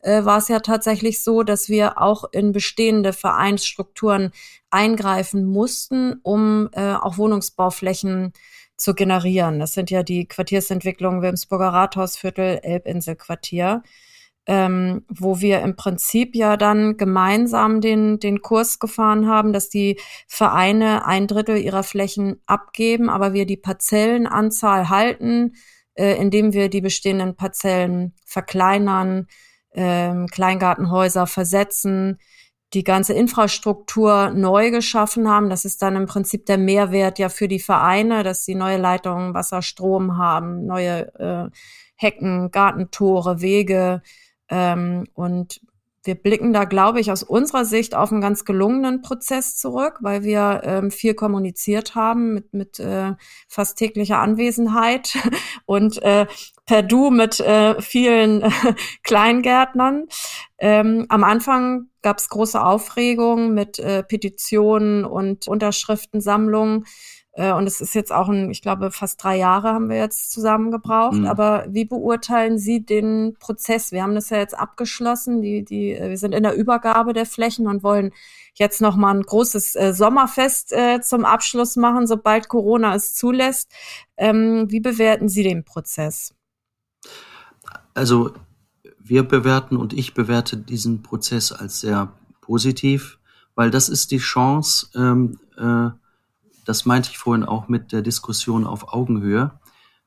äh, 0.00 0.24
war 0.24 0.38
es 0.38 0.48
ja 0.48 0.60
tatsächlich 0.60 1.22
so, 1.22 1.42
dass 1.42 1.68
wir 1.68 2.00
auch 2.00 2.24
in 2.32 2.52
bestehende 2.52 3.12
Vereinsstrukturen 3.12 4.30
eingreifen 4.70 5.44
mussten, 5.44 6.20
um 6.22 6.68
äh, 6.72 6.94
auch 6.94 7.18
Wohnungsbauflächen 7.18 8.32
zu 8.76 8.94
generieren. 8.94 9.58
Das 9.58 9.72
sind 9.72 9.90
ja 9.90 10.02
die 10.02 10.26
Quartiersentwicklungen 10.26 11.22
Wilmsburger 11.22 11.68
Rathausviertel, 11.68 12.60
Elbinselquartier, 12.62 13.82
ähm, 14.46 15.04
wo 15.08 15.40
wir 15.40 15.62
im 15.62 15.76
Prinzip 15.76 16.34
ja 16.34 16.56
dann 16.56 16.96
gemeinsam 16.96 17.80
den, 17.80 18.18
den 18.18 18.42
Kurs 18.42 18.78
gefahren 18.78 19.28
haben, 19.28 19.52
dass 19.52 19.70
die 19.70 19.98
Vereine 20.28 21.06
ein 21.06 21.26
Drittel 21.26 21.56
ihrer 21.56 21.82
Flächen 21.82 22.42
abgeben, 22.46 23.08
aber 23.08 23.32
wir 23.32 23.46
die 23.46 23.56
Parzellenanzahl 23.56 24.90
halten, 24.90 25.54
äh, 25.94 26.16
indem 26.16 26.52
wir 26.52 26.68
die 26.68 26.82
bestehenden 26.82 27.36
Parzellen 27.36 28.14
verkleinern, 28.26 29.28
ähm, 29.72 30.26
Kleingartenhäuser 30.26 31.26
versetzen, 31.26 32.18
die 32.74 32.84
ganze 32.84 33.12
Infrastruktur 33.12 34.30
neu 34.30 34.70
geschaffen 34.70 35.28
haben. 35.28 35.50
Das 35.50 35.64
ist 35.64 35.82
dann 35.82 35.96
im 35.96 36.06
Prinzip 36.06 36.46
der 36.46 36.58
Mehrwert 36.58 37.18
ja 37.18 37.28
für 37.28 37.48
die 37.48 37.60
Vereine, 37.60 38.22
dass 38.22 38.44
sie 38.44 38.54
neue 38.54 38.78
Leitungen, 38.78 39.34
Wasser, 39.34 39.62
Strom 39.62 40.16
haben, 40.18 40.66
neue 40.66 41.14
äh, 41.18 41.50
Hecken, 41.96 42.50
Gartentore, 42.50 43.40
Wege. 43.40 44.02
Ähm, 44.48 45.04
und 45.14 45.60
wir 46.04 46.14
blicken 46.14 46.52
da, 46.52 46.64
glaube 46.64 47.00
ich, 47.00 47.10
aus 47.10 47.22
unserer 47.22 47.64
Sicht 47.64 47.94
auf 47.94 48.12
einen 48.12 48.20
ganz 48.20 48.44
gelungenen 48.44 49.00
Prozess 49.00 49.56
zurück, 49.56 49.98
weil 50.00 50.22
wir 50.22 50.60
ähm, 50.64 50.90
viel 50.90 51.14
kommuniziert 51.14 51.94
haben 51.94 52.34
mit, 52.34 52.52
mit 52.52 52.78
äh, 52.78 53.12
fast 53.48 53.78
täglicher 53.78 54.18
Anwesenheit 54.18 55.16
und 55.66 56.02
äh, 56.02 56.26
per 56.66 56.82
Du 56.82 57.10
mit 57.10 57.40
äh, 57.40 57.80
vielen 57.80 58.42
äh, 58.42 58.50
Kleingärtnern. 59.02 60.06
Ähm, 60.58 61.06
am 61.08 61.24
Anfang 61.24 61.88
gab 62.02 62.18
es 62.18 62.28
große 62.28 62.62
Aufregung 62.62 63.54
mit 63.54 63.78
äh, 63.78 64.02
Petitionen 64.02 65.04
und 65.04 65.48
Unterschriftensammlungen. 65.48 66.84
Äh, 67.34 67.52
und 67.52 67.66
es 67.66 67.80
ist 67.80 67.94
jetzt 67.94 68.12
auch 68.12 68.28
ein, 68.28 68.50
ich 68.50 68.62
glaube, 68.62 68.90
fast 68.90 69.22
drei 69.22 69.36
Jahre 69.36 69.72
haben 69.72 69.88
wir 69.88 69.96
jetzt 69.96 70.32
zusammen 70.32 70.70
gebraucht. 70.70 71.18
Mhm. 71.18 71.26
Aber 71.26 71.66
wie 71.68 71.84
beurteilen 71.84 72.58
Sie 72.58 72.84
den 72.84 73.36
Prozess? 73.38 73.92
Wir 73.92 74.02
haben 74.02 74.14
das 74.14 74.30
ja 74.30 74.38
jetzt 74.38 74.56
abgeschlossen. 74.56 75.42
Die, 75.42 75.64
die, 75.64 75.92
äh, 75.92 76.10
wir 76.10 76.18
sind 76.18 76.32
in 76.32 76.44
der 76.44 76.54
Übergabe 76.54 77.12
der 77.12 77.26
Flächen 77.26 77.66
und 77.66 77.82
wollen 77.82 78.12
jetzt 78.54 78.80
noch 78.80 78.94
mal 78.94 79.12
ein 79.12 79.22
großes 79.22 79.74
äh, 79.74 79.92
Sommerfest 79.92 80.72
äh, 80.72 81.00
zum 81.00 81.24
Abschluss 81.24 81.74
machen, 81.76 82.06
sobald 82.06 82.48
Corona 82.48 82.94
es 82.94 83.14
zulässt. 83.14 83.72
Ähm, 84.16 84.66
wie 84.68 84.80
bewerten 84.80 85.28
Sie 85.28 85.42
den 85.42 85.64
Prozess? 85.64 86.34
Also 87.94 88.32
wir 89.00 89.24
bewerten 89.24 89.76
und 89.76 89.92
ich 89.92 90.14
bewerte 90.14 90.56
diesen 90.56 91.02
Prozess 91.02 91.50
als 91.50 91.80
sehr 91.80 92.12
positiv, 92.40 93.18
weil 93.56 93.70
das 93.70 93.88
ist 93.88 94.12
die 94.12 94.18
Chance, 94.18 94.88
ähm, 94.94 95.38
äh, 95.56 95.90
das 96.64 96.84
meinte 96.84 97.10
ich 97.10 97.18
vorhin 97.18 97.44
auch 97.44 97.68
mit 97.68 97.92
der 97.92 98.02
Diskussion 98.02 98.66
auf 98.66 98.92
Augenhöhe, 98.92 99.58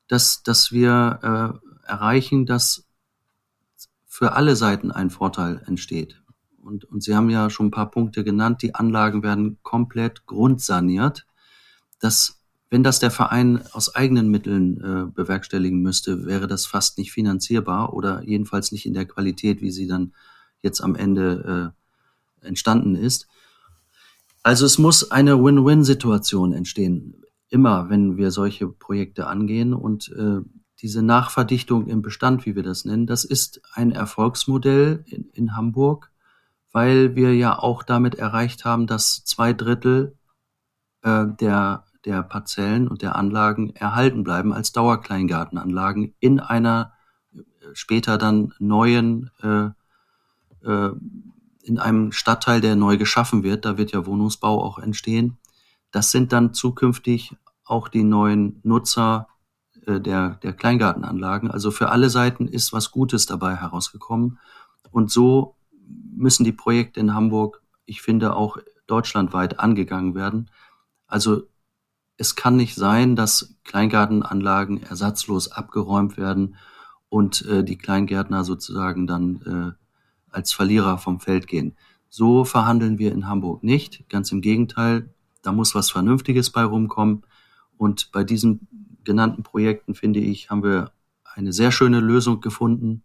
dass, 0.08 0.42
dass 0.42 0.72
wir 0.72 1.60
äh, 1.62 1.88
erreichen, 1.88 2.46
dass 2.46 2.84
für 4.06 4.32
alle 4.32 4.56
Seiten 4.56 4.90
ein 4.90 5.10
Vorteil 5.10 5.62
entsteht. 5.66 6.20
Und, 6.60 6.84
und 6.84 7.02
Sie 7.02 7.14
haben 7.14 7.30
ja 7.30 7.50
schon 7.50 7.66
ein 7.66 7.70
paar 7.70 7.90
Punkte 7.90 8.24
genannt. 8.24 8.62
Die 8.62 8.74
Anlagen 8.74 9.22
werden 9.22 9.58
komplett 9.62 10.26
grundsaniert. 10.26 11.26
Das, 12.00 12.40
wenn 12.68 12.82
das 12.82 12.98
der 12.98 13.10
Verein 13.10 13.62
aus 13.72 13.94
eigenen 13.94 14.28
Mitteln 14.28 14.80
äh, 14.82 15.10
bewerkstelligen 15.10 15.80
müsste, 15.80 16.26
wäre 16.26 16.46
das 16.46 16.66
fast 16.66 16.98
nicht 16.98 17.12
finanzierbar 17.12 17.94
oder 17.94 18.22
jedenfalls 18.24 18.72
nicht 18.72 18.86
in 18.86 18.94
der 18.94 19.06
Qualität, 19.06 19.62
wie 19.62 19.70
sie 19.70 19.86
dann 19.86 20.12
jetzt 20.60 20.80
am 20.80 20.94
Ende 20.94 21.72
äh, 22.42 22.46
entstanden 22.46 22.96
ist. 22.96 23.28
Also 24.48 24.64
es 24.64 24.78
muss 24.78 25.10
eine 25.10 25.44
Win-Win-Situation 25.44 26.54
entstehen, 26.54 27.22
immer 27.50 27.90
wenn 27.90 28.16
wir 28.16 28.30
solche 28.30 28.66
Projekte 28.66 29.26
angehen. 29.26 29.74
Und 29.74 30.10
äh, 30.16 30.40
diese 30.80 31.02
Nachverdichtung 31.02 31.86
im 31.86 32.00
Bestand, 32.00 32.46
wie 32.46 32.56
wir 32.56 32.62
das 32.62 32.86
nennen, 32.86 33.06
das 33.06 33.24
ist 33.24 33.60
ein 33.74 33.92
Erfolgsmodell 33.92 35.04
in, 35.04 35.28
in 35.34 35.54
Hamburg, 35.54 36.10
weil 36.72 37.14
wir 37.14 37.34
ja 37.34 37.58
auch 37.58 37.82
damit 37.82 38.14
erreicht 38.14 38.64
haben, 38.64 38.86
dass 38.86 39.22
zwei 39.22 39.52
Drittel 39.52 40.16
äh, 41.02 41.26
der, 41.38 41.84
der 42.06 42.22
Parzellen 42.22 42.88
und 42.88 43.02
der 43.02 43.16
Anlagen 43.16 43.76
erhalten 43.76 44.24
bleiben 44.24 44.54
als 44.54 44.72
Dauerkleingartenanlagen 44.72 46.14
in 46.20 46.40
einer 46.40 46.94
äh, 47.34 47.42
später 47.74 48.16
dann 48.16 48.54
neuen 48.58 49.30
äh, 49.42 49.68
äh, 50.66 50.92
in 51.68 51.78
einem 51.78 52.12
Stadtteil, 52.12 52.60
der 52.60 52.76
neu 52.76 52.96
geschaffen 52.96 53.42
wird, 53.42 53.64
da 53.64 53.78
wird 53.78 53.92
ja 53.92 54.06
Wohnungsbau 54.06 54.62
auch 54.62 54.78
entstehen. 54.78 55.38
Das 55.90 56.10
sind 56.10 56.32
dann 56.32 56.54
zukünftig 56.54 57.36
auch 57.64 57.88
die 57.88 58.02
neuen 58.02 58.60
Nutzer 58.62 59.28
äh, 59.86 60.00
der, 60.00 60.36
der 60.42 60.52
Kleingartenanlagen. 60.52 61.50
Also 61.50 61.70
für 61.70 61.90
alle 61.90 62.10
Seiten 62.10 62.48
ist 62.48 62.72
was 62.72 62.90
Gutes 62.90 63.26
dabei 63.26 63.56
herausgekommen. 63.56 64.38
Und 64.90 65.10
so 65.10 65.56
müssen 66.16 66.44
die 66.44 66.52
Projekte 66.52 67.00
in 67.00 67.14
Hamburg, 67.14 67.62
ich 67.84 68.02
finde, 68.02 68.34
auch 68.34 68.58
deutschlandweit 68.86 69.60
angegangen 69.60 70.14
werden. 70.14 70.50
Also 71.06 71.42
es 72.16 72.34
kann 72.34 72.56
nicht 72.56 72.74
sein, 72.74 73.16
dass 73.16 73.54
Kleingartenanlagen 73.64 74.82
ersatzlos 74.82 75.52
abgeräumt 75.52 76.16
werden 76.16 76.56
und 77.08 77.44
äh, 77.46 77.62
die 77.64 77.78
Kleingärtner 77.78 78.44
sozusagen 78.44 79.06
dann 79.06 79.76
äh, 79.76 79.87
als 80.30 80.52
Verlierer 80.52 80.98
vom 80.98 81.20
Feld 81.20 81.46
gehen. 81.46 81.76
So 82.08 82.44
verhandeln 82.44 82.98
wir 82.98 83.12
in 83.12 83.28
Hamburg 83.28 83.62
nicht. 83.62 84.08
Ganz 84.08 84.32
im 84.32 84.40
Gegenteil, 84.40 85.10
da 85.42 85.52
muss 85.52 85.74
was 85.74 85.90
Vernünftiges 85.90 86.50
bei 86.50 86.64
rumkommen. 86.64 87.24
Und 87.76 88.10
bei 88.12 88.24
diesen 88.24 88.66
genannten 89.04 89.42
Projekten, 89.42 89.94
finde 89.94 90.20
ich, 90.20 90.50
haben 90.50 90.62
wir 90.62 90.92
eine 91.34 91.52
sehr 91.52 91.70
schöne 91.70 92.00
Lösung 92.00 92.40
gefunden. 92.40 93.02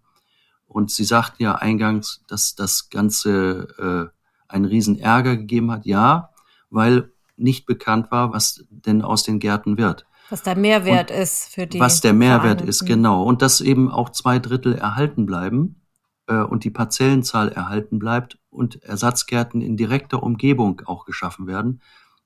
Und 0.68 0.90
Sie 0.90 1.04
sagten 1.04 1.44
ja 1.44 1.56
eingangs, 1.56 2.24
dass 2.28 2.56
das 2.56 2.90
Ganze 2.90 4.12
äh, 4.50 4.52
einen 4.52 4.66
riesen 4.66 4.98
Ärger 4.98 5.38
gegeben 5.38 5.72
hat. 5.72 5.86
Ja, 5.86 6.32
weil 6.70 7.12
nicht 7.36 7.66
bekannt 7.66 8.10
war, 8.10 8.34
was 8.34 8.66
denn 8.70 9.02
aus 9.02 9.24
den 9.24 9.40
Gärten 9.40 9.78
wird. 9.78 10.06
Was 10.30 10.42
der 10.42 10.56
Mehrwert 10.56 11.12
und 11.12 11.18
ist 11.18 11.54
für 11.54 11.68
die. 11.68 11.80
Was 11.80 12.02
der 12.02 12.14
Mehrwert 12.14 12.62
ist, 12.62 12.86
genau. 12.86 13.24
Und 13.24 13.42
dass 13.42 13.62
eben 13.62 13.92
auch 13.92 14.10
zwei 14.10 14.40
Drittel 14.40 14.74
erhalten 14.74 15.26
bleiben 15.26 15.83
und 16.32 16.64
die 16.64 16.70
Parzellenzahl 16.70 17.50
erhalten 17.50 18.00
bleibt 18.00 18.38
und 18.50 18.82
Ersatzgärten 18.84 19.62
in 19.62 19.78
direkter 19.78 20.24
Umgebung 20.24 20.82
auch 20.86 21.06
geschaffen 21.06 21.48
werden. 21.48 21.82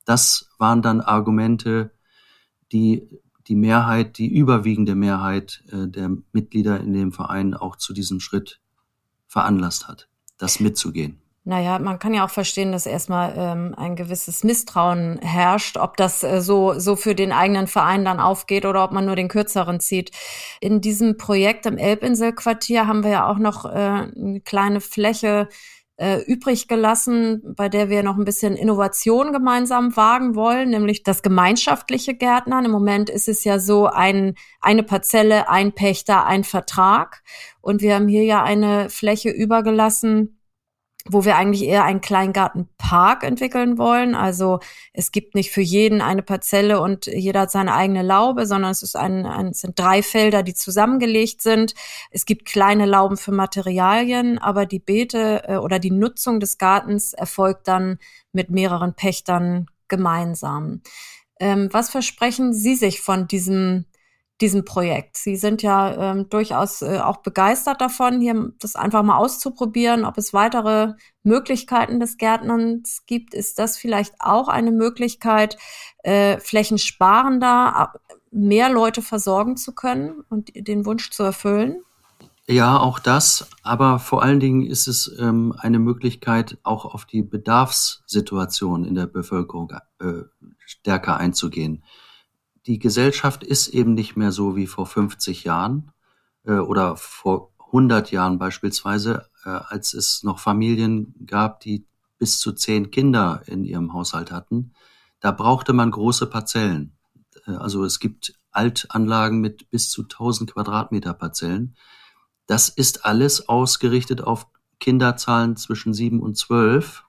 Das 0.05 0.49
waren 0.57 0.81
dann 0.81 1.01
Argumente, 1.01 1.91
die 2.71 3.07
die 3.47 3.55
Mehrheit, 3.55 4.17
die 4.17 4.27
überwiegende 4.27 4.95
Mehrheit 4.95 5.63
äh, 5.71 5.87
der 5.87 6.11
Mitglieder 6.31 6.79
in 6.79 6.93
dem 6.93 7.11
Verein 7.11 7.53
auch 7.53 7.77
zu 7.77 7.93
diesem 7.93 8.19
Schritt 8.19 8.59
veranlasst 9.27 9.87
hat, 9.87 10.09
das 10.37 10.59
mitzugehen. 10.59 11.21
Naja, 11.47 11.79
man 11.79 11.97
kann 11.97 12.13
ja 12.13 12.25
auch 12.25 12.29
verstehen, 12.29 12.73
dass 12.73 12.85
erstmal 12.85 13.33
ähm, 13.37 13.73
ein 13.77 13.95
gewisses 13.95 14.43
Misstrauen 14.43 15.17
herrscht, 15.19 15.77
ob 15.77 15.95
das 15.95 16.21
äh, 16.21 16.41
so, 16.41 16.77
so 16.77 16.97
für 16.97 17.15
den 17.15 17.31
eigenen 17.31 17.67
Verein 17.67 18.03
dann 18.03 18.19
aufgeht 18.19 18.65
oder 18.65 18.83
ob 18.83 18.91
man 18.91 19.05
nur 19.05 19.15
den 19.15 19.29
kürzeren 19.29 19.79
zieht. 19.79 20.11
In 20.59 20.81
diesem 20.81 21.15
Projekt 21.15 21.65
im 21.65 21.77
Elbinselquartier 21.77 22.85
haben 22.85 23.05
wir 23.05 23.11
ja 23.11 23.31
auch 23.31 23.37
noch 23.37 23.63
äh, 23.63 23.69
eine 23.69 24.41
kleine 24.43 24.81
Fläche 24.81 25.47
äh, 25.95 26.19
übrig 26.23 26.67
gelassen, 26.67 27.41
bei 27.55 27.69
der 27.69 27.89
wir 27.89 28.03
noch 28.03 28.17
ein 28.17 28.25
bisschen 28.25 28.57
Innovation 28.57 29.31
gemeinsam 29.31 29.95
wagen 29.95 30.35
wollen, 30.35 30.71
nämlich 30.71 31.03
das 31.03 31.21
gemeinschaftliche 31.21 32.13
Gärtnern. 32.13 32.65
Im 32.65 32.71
Moment 32.71 33.09
ist 33.09 33.29
es 33.29 33.45
ja 33.45 33.57
so 33.57 33.85
ein, 33.85 34.35
eine 34.59 34.83
Parzelle, 34.83 35.47
ein 35.47 35.71
Pächter, 35.71 36.25
ein 36.25 36.43
Vertrag. 36.43 37.23
Und 37.61 37.81
wir 37.81 37.95
haben 37.95 38.09
hier 38.09 38.25
ja 38.25 38.43
eine 38.43 38.89
Fläche 38.89 39.29
übergelassen, 39.29 40.36
wo 41.09 41.25
wir 41.25 41.35
eigentlich 41.35 41.63
eher 41.63 41.83
einen 41.83 42.01
Kleingartenpark 42.01 43.23
entwickeln 43.23 43.77
wollen. 43.77 44.15
Also 44.15 44.59
es 44.93 45.11
gibt 45.11 45.35
nicht 45.35 45.51
für 45.51 45.61
jeden 45.61 46.01
eine 46.01 46.23
Parzelle 46.23 46.81
und 46.81 47.05
jeder 47.07 47.41
hat 47.41 47.51
seine 47.51 47.73
eigene 47.73 48.03
Laube, 48.03 48.45
sondern 48.45 48.71
es 48.71 48.83
ist 48.83 48.95
ein, 48.95 49.25
ein, 49.25 49.47
es 49.47 49.61
sind 49.61 49.77
drei 49.77 50.03
Felder, 50.03 50.43
die 50.43 50.53
zusammengelegt 50.53 51.41
sind. 51.41 51.73
Es 52.11 52.25
gibt 52.25 52.45
kleine 52.45 52.85
Lauben 52.85 53.17
für 53.17 53.31
Materialien, 53.31 54.37
aber 54.37 54.65
die 54.65 54.79
Beete 54.79 55.43
äh, 55.47 55.55
oder 55.57 55.79
die 55.79 55.91
Nutzung 55.91 56.39
des 56.39 56.57
Gartens 56.57 57.13
erfolgt 57.13 57.67
dann 57.67 57.99
mit 58.31 58.49
mehreren 58.49 58.93
Pächtern 58.93 59.67
gemeinsam. 59.87 60.81
Ähm, 61.39 61.69
was 61.71 61.89
versprechen 61.89 62.53
Sie 62.53 62.75
sich 62.75 63.01
von 63.01 63.27
diesem 63.27 63.85
diesem 64.41 64.65
Projekt. 64.65 65.17
Sie 65.17 65.35
sind 65.35 65.63
ja 65.63 66.11
ähm, 66.11 66.29
durchaus 66.29 66.81
äh, 66.81 66.99
auch 66.99 67.17
begeistert 67.17 67.81
davon, 67.81 68.21
hier 68.21 68.51
das 68.59 68.75
einfach 68.75 69.01
mal 69.01 69.17
auszuprobieren, 69.17 70.05
ob 70.05 70.17
es 70.17 70.33
weitere 70.33 70.93
Möglichkeiten 71.23 71.99
des 71.99 72.17
Gärtnerns 72.17 73.03
gibt. 73.07 73.33
Ist 73.33 73.57
das 73.57 73.77
vielleicht 73.77 74.13
auch 74.19 74.47
eine 74.47 74.71
Möglichkeit, 74.71 75.57
äh, 76.03 76.37
flächensparender 76.39 77.93
mehr 78.31 78.69
Leute 78.69 79.01
versorgen 79.01 79.57
zu 79.57 79.73
können 79.73 80.23
und 80.29 80.51
den 80.55 80.85
Wunsch 80.85 81.09
zu 81.09 81.23
erfüllen? 81.23 81.81
Ja, 82.49 82.79
auch 82.79 82.99
das. 82.99 83.49
Aber 83.63 83.99
vor 83.99 84.21
allen 84.21 84.39
Dingen 84.39 84.65
ist 84.65 84.87
es 84.87 85.13
ähm, 85.19 85.53
eine 85.57 85.79
Möglichkeit, 85.79 86.57
auch 86.63 86.85
auf 86.85 87.05
die 87.05 87.23
Bedarfssituation 87.23 88.85
in 88.85 88.95
der 88.95 89.07
Bevölkerung 89.07 89.73
äh, 89.99 90.21
stärker 90.65 91.17
einzugehen 91.17 91.83
die 92.67 92.79
Gesellschaft 92.79 93.43
ist 93.43 93.69
eben 93.69 93.93
nicht 93.93 94.15
mehr 94.15 94.31
so 94.31 94.55
wie 94.55 94.67
vor 94.67 94.85
50 94.85 95.45
Jahren 95.45 95.91
äh, 96.43 96.53
oder 96.53 96.97
vor 96.97 97.53
100 97.67 98.11
Jahren 98.11 98.37
beispielsweise, 98.37 99.29
äh, 99.45 99.49
als 99.49 99.93
es 99.93 100.23
noch 100.23 100.39
Familien 100.39 101.15
gab, 101.25 101.61
die 101.61 101.85
bis 102.17 102.39
zu 102.39 102.51
zehn 102.51 102.91
Kinder 102.91 103.41
in 103.45 103.63
ihrem 103.63 103.93
Haushalt 103.93 104.31
hatten. 104.31 104.73
Da 105.19 105.31
brauchte 105.31 105.73
man 105.73 105.91
große 105.91 106.27
Parzellen. 106.27 106.97
Äh, 107.45 107.51
also 107.51 107.83
es 107.85 107.99
gibt 107.99 108.33
Altanlagen 108.51 109.39
mit 109.39 109.69
bis 109.69 109.89
zu 109.89 110.03
1000 110.03 110.53
Quadratmeter 110.53 111.13
Parzellen. 111.13 111.75
Das 112.47 112.69
ist 112.69 113.05
alles 113.05 113.47
ausgerichtet 113.47 114.21
auf 114.21 114.47
Kinderzahlen 114.79 115.55
zwischen 115.55 115.93
sieben 115.93 116.21
und 116.21 116.37
zwölf. 116.37 117.06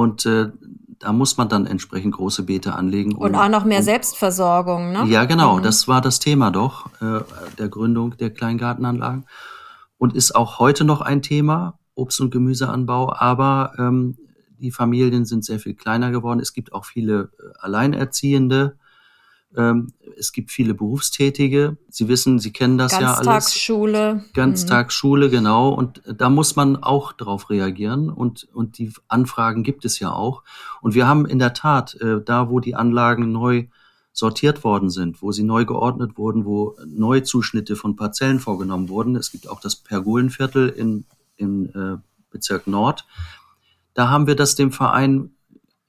Und 0.00 0.24
äh, 0.24 0.50
da 0.98 1.12
muss 1.12 1.36
man 1.36 1.50
dann 1.50 1.66
entsprechend 1.66 2.14
große 2.14 2.44
Beete 2.44 2.74
anlegen. 2.74 3.14
Um, 3.14 3.22
und 3.22 3.34
auch 3.34 3.50
noch 3.50 3.66
mehr 3.66 3.80
um, 3.80 3.84
Selbstversorgung, 3.84 4.92
ne? 4.92 5.04
Ja, 5.06 5.26
genau. 5.26 5.58
Mhm. 5.58 5.62
Das 5.62 5.88
war 5.88 6.00
das 6.00 6.20
Thema 6.20 6.50
doch 6.50 6.86
äh, 7.02 7.20
der 7.58 7.68
Gründung 7.68 8.16
der 8.16 8.30
Kleingartenanlagen 8.30 9.26
und 9.98 10.14
ist 10.14 10.34
auch 10.34 10.58
heute 10.58 10.84
noch 10.84 11.02
ein 11.02 11.20
Thema, 11.20 11.78
Obst- 11.94 12.22
und 12.22 12.30
Gemüseanbau. 12.30 13.12
Aber 13.14 13.74
ähm, 13.78 14.16
die 14.58 14.70
Familien 14.70 15.26
sind 15.26 15.44
sehr 15.44 15.58
viel 15.58 15.74
kleiner 15.74 16.10
geworden. 16.10 16.40
Es 16.40 16.54
gibt 16.54 16.72
auch 16.72 16.86
viele 16.86 17.30
äh, 17.38 17.58
Alleinerziehende 17.60 18.78
es 19.52 20.32
gibt 20.32 20.52
viele 20.52 20.74
Berufstätige. 20.74 21.76
Sie 21.88 22.06
wissen, 22.06 22.38
Sie 22.38 22.52
kennen 22.52 22.78
das 22.78 22.92
ja 22.92 23.14
alles. 23.14 23.26
Ganztagsschule. 23.26 24.24
Ganztagsschule, 24.32 25.26
mhm. 25.26 25.30
genau. 25.30 25.68
Und 25.70 26.02
da 26.06 26.30
muss 26.30 26.54
man 26.54 26.76
auch 26.76 27.12
drauf 27.12 27.50
reagieren. 27.50 28.10
Und, 28.10 28.48
und 28.52 28.78
die 28.78 28.92
Anfragen 29.08 29.64
gibt 29.64 29.84
es 29.84 29.98
ja 29.98 30.12
auch. 30.12 30.44
Und 30.80 30.94
wir 30.94 31.08
haben 31.08 31.26
in 31.26 31.40
der 31.40 31.52
Tat, 31.52 31.94
äh, 31.96 32.22
da 32.24 32.48
wo 32.48 32.60
die 32.60 32.76
Anlagen 32.76 33.32
neu 33.32 33.66
sortiert 34.12 34.62
worden 34.64 34.90
sind, 34.90 35.22
wo 35.22 35.32
sie 35.32 35.42
neu 35.42 35.64
geordnet 35.64 36.16
wurden, 36.16 36.44
wo 36.44 36.76
Neuzuschnitte 36.86 37.74
von 37.74 37.96
Parzellen 37.96 38.38
vorgenommen 38.38 38.88
wurden. 38.88 39.16
Es 39.16 39.32
gibt 39.32 39.48
auch 39.48 39.60
das 39.60 39.76
Pergolenviertel 39.76 40.68
in, 40.68 41.06
in 41.36 41.74
äh, 41.74 41.96
Bezirk 42.30 42.66
Nord. 42.66 43.06
Da 43.94 44.10
haben 44.10 44.26
wir 44.26 44.36
das 44.36 44.54
dem 44.54 44.70
Verein 44.72 45.30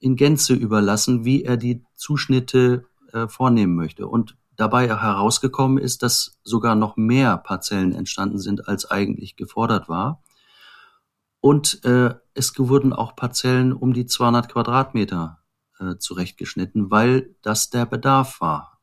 in 0.00 0.16
Gänze 0.16 0.54
überlassen, 0.54 1.24
wie 1.24 1.44
er 1.44 1.56
die 1.56 1.82
Zuschnitte 1.94 2.86
äh, 3.12 3.28
vornehmen 3.28 3.74
möchte. 3.74 4.06
Und 4.06 4.36
dabei 4.56 4.88
herausgekommen 4.88 5.78
ist, 5.78 6.02
dass 6.02 6.38
sogar 6.42 6.74
noch 6.74 6.96
mehr 6.96 7.36
Parzellen 7.38 7.92
entstanden 7.92 8.38
sind, 8.38 8.68
als 8.68 8.90
eigentlich 8.90 9.36
gefordert 9.36 9.88
war. 9.88 10.22
Und 11.40 11.84
äh, 11.84 12.14
es 12.34 12.56
wurden 12.56 12.92
auch 12.92 13.16
Parzellen 13.16 13.72
um 13.72 13.92
die 13.92 14.06
200 14.06 14.48
Quadratmeter 14.48 15.40
äh, 15.80 15.96
zurechtgeschnitten, 15.96 16.90
weil 16.90 17.34
das 17.42 17.70
der 17.70 17.86
Bedarf 17.86 18.40
war. 18.40 18.78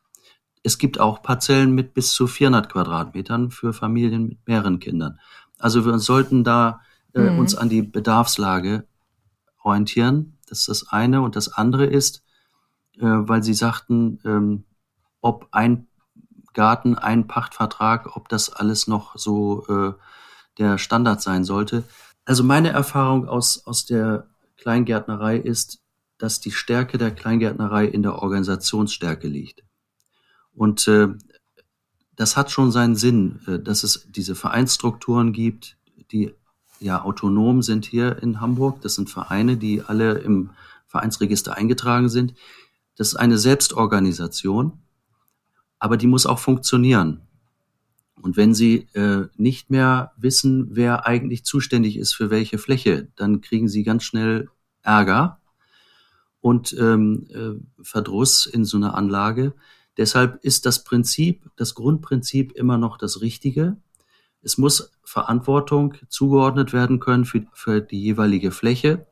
Es 0.61 0.77
gibt 0.77 0.99
auch 0.99 1.21
Parzellen 1.21 1.71
mit 1.71 1.93
bis 1.93 2.11
zu 2.11 2.27
400 2.27 2.69
Quadratmetern 2.69 3.49
für 3.49 3.71
Familien 3.71 4.27
mit 4.27 4.45
mehreren 4.45 4.79
Kindern. 4.79 5.19
Also 5.57 5.85
wir 5.85 5.99
sollten 5.99 6.43
da 6.43 6.81
äh, 7.13 7.21
mhm. 7.21 7.39
uns 7.39 7.55
an 7.55 7.69
die 7.69 7.81
Bedarfslage 7.81 8.85
orientieren. 9.63 10.37
Das 10.47 10.59
ist 10.59 10.67
das 10.69 10.87
eine. 10.89 11.21
Und 11.21 11.35
das 11.35 11.53
andere 11.53 11.85
ist, 11.85 12.23
äh, 12.99 13.05
weil 13.05 13.43
Sie 13.43 13.53
sagten, 13.53 14.19
ähm, 14.25 14.63
ob 15.21 15.47
ein 15.51 15.87
Garten, 16.53 16.95
ein 16.95 17.27
Pachtvertrag, 17.27 18.15
ob 18.15 18.29
das 18.29 18.51
alles 18.51 18.87
noch 18.87 19.17
so 19.17 19.65
äh, 19.67 19.93
der 20.57 20.77
Standard 20.77 21.21
sein 21.21 21.43
sollte. 21.43 21.83
Also 22.25 22.43
meine 22.43 22.69
Erfahrung 22.69 23.27
aus, 23.27 23.65
aus 23.65 23.85
der 23.85 24.27
Kleingärtnerei 24.57 25.37
ist, 25.37 25.79
dass 26.17 26.39
die 26.41 26.51
Stärke 26.51 26.97
der 26.97 27.11
Kleingärtnerei 27.11 27.85
in 27.85 28.03
der 28.03 28.21
Organisationsstärke 28.21 29.27
liegt. 29.27 29.63
Und 30.53 30.87
äh, 30.87 31.07
das 32.15 32.35
hat 32.35 32.51
schon 32.51 32.71
seinen 32.71 32.95
Sinn, 32.97 33.39
äh, 33.47 33.59
dass 33.59 33.83
es 33.83 34.07
diese 34.09 34.35
Vereinsstrukturen 34.35 35.31
gibt, 35.31 35.77
die 36.11 36.33
ja 36.81 37.01
autonom 37.01 37.61
sind 37.61 37.85
hier 37.85 38.21
in 38.21 38.41
Hamburg. 38.41 38.81
Das 38.81 38.95
sind 38.95 39.09
Vereine, 39.09 39.55
die 39.57 39.81
alle 39.81 40.19
im 40.19 40.49
Vereinsregister 40.87 41.55
eingetragen 41.55 42.09
sind. 42.09 42.33
Das 42.99 43.07
ist 43.07 43.15
eine 43.15 43.37
Selbstorganisation, 43.37 44.73
aber 45.79 45.95
die 45.95 46.05
muss 46.05 46.25
auch 46.25 46.39
funktionieren. 46.39 47.21
Und 48.21 48.35
wenn 48.35 48.53
Sie 48.53 48.89
äh, 48.91 49.27
nicht 49.37 49.69
mehr 49.69 50.11
wissen, 50.17 50.75
wer 50.75 51.07
eigentlich 51.07 51.45
zuständig 51.45 51.95
ist 51.95 52.13
für 52.13 52.29
welche 52.29 52.57
Fläche, 52.57 53.07
dann 53.15 53.39
kriegen 53.39 53.69
Sie 53.69 53.83
ganz 53.83 54.03
schnell 54.03 54.49
Ärger 54.81 55.39
und 56.41 56.75
ähm, 56.77 57.27
äh, 57.29 57.81
Verdruss 57.81 58.45
in 58.45 58.65
so 58.65 58.75
einer 58.75 58.95
Anlage. 58.95 59.53
Deshalb 59.95 60.43
ist 60.43 60.65
das 60.65 60.83
Prinzip, 60.83 61.49
das 61.55 61.75
Grundprinzip 61.75 62.51
immer 62.51 62.77
noch 62.77 62.97
das 62.97 63.21
Richtige. 63.21 63.77
Es 64.41 64.57
muss 64.57 64.91
Verantwortung 65.05 65.93
zugeordnet 66.09 66.73
werden 66.73 66.99
können 66.99 67.23
für, 67.23 67.45
für 67.53 67.79
die 67.79 68.01
jeweilige 68.01 68.51
Fläche. 68.51 69.07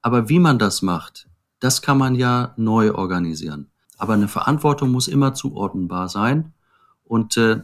Aber 0.00 0.28
wie 0.28 0.38
man 0.38 0.60
das 0.60 0.80
macht, 0.80 1.26
das 1.62 1.80
kann 1.80 1.96
man 1.96 2.16
ja 2.16 2.54
neu 2.56 2.92
organisieren. 2.92 3.70
Aber 3.96 4.14
eine 4.14 4.26
Verantwortung 4.26 4.90
muss 4.90 5.06
immer 5.06 5.32
zuordnenbar 5.32 6.08
sein. 6.08 6.54
Und 7.04 7.36
äh, 7.36 7.60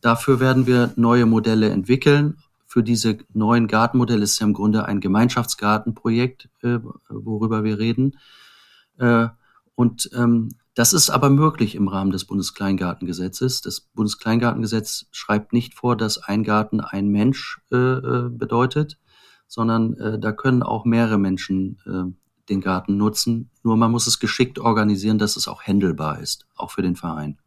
dafür 0.00 0.38
werden 0.38 0.66
wir 0.66 0.92
neue 0.96 1.24
Modelle 1.24 1.70
entwickeln. 1.70 2.36
Für 2.66 2.82
diese 2.82 3.16
neuen 3.32 3.66
Gartenmodelle 3.66 4.22
ist 4.22 4.38
ja 4.38 4.46
im 4.46 4.52
Grunde 4.52 4.84
ein 4.84 5.00
Gemeinschaftsgartenprojekt, 5.00 6.50
äh, 6.62 6.78
worüber 7.08 7.64
wir 7.64 7.78
reden. 7.78 8.18
Äh, 8.98 9.28
und 9.74 10.10
ähm, 10.14 10.50
das 10.74 10.92
ist 10.92 11.08
aber 11.08 11.30
möglich 11.30 11.74
im 11.74 11.88
Rahmen 11.88 12.10
des 12.10 12.26
Bundeskleingartengesetzes. 12.26 13.62
Das 13.62 13.80
Bundeskleingartengesetz 13.80 15.06
schreibt 15.10 15.54
nicht 15.54 15.72
vor, 15.72 15.96
dass 15.96 16.18
ein 16.18 16.44
Garten 16.44 16.80
ein 16.82 17.08
Mensch 17.08 17.62
äh, 17.72 17.76
äh 17.76 18.28
bedeutet, 18.28 18.98
sondern 19.46 19.94
äh, 19.94 20.18
da 20.18 20.32
können 20.32 20.62
auch 20.62 20.84
mehrere 20.84 21.16
Menschen 21.16 21.78
äh, 21.86 22.27
den 22.48 22.60
Garten 22.60 22.96
nutzen. 22.96 23.50
Nur 23.62 23.76
man 23.76 23.90
muss 23.90 24.06
es 24.06 24.18
geschickt 24.18 24.58
organisieren, 24.58 25.18
dass 25.18 25.36
es 25.36 25.48
auch 25.48 25.62
händelbar 25.62 26.20
ist, 26.20 26.46
auch 26.56 26.70
für 26.70 26.82
den 26.82 26.96
Verein. 26.96 27.38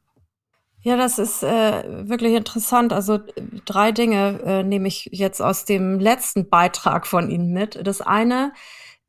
Ja, 0.83 0.97
das 0.97 1.19
ist 1.19 1.43
äh, 1.43 2.09
wirklich 2.09 2.33
interessant. 2.33 2.91
Also 2.91 3.19
drei 3.65 3.91
Dinge 3.91 4.41
äh, 4.43 4.63
nehme 4.63 4.87
ich 4.87 5.09
jetzt 5.11 5.39
aus 5.39 5.65
dem 5.65 5.99
letzten 5.99 6.49
Beitrag 6.49 7.05
von 7.05 7.29
Ihnen 7.29 7.53
mit. 7.53 7.79
Das 7.85 8.01
eine 8.01 8.51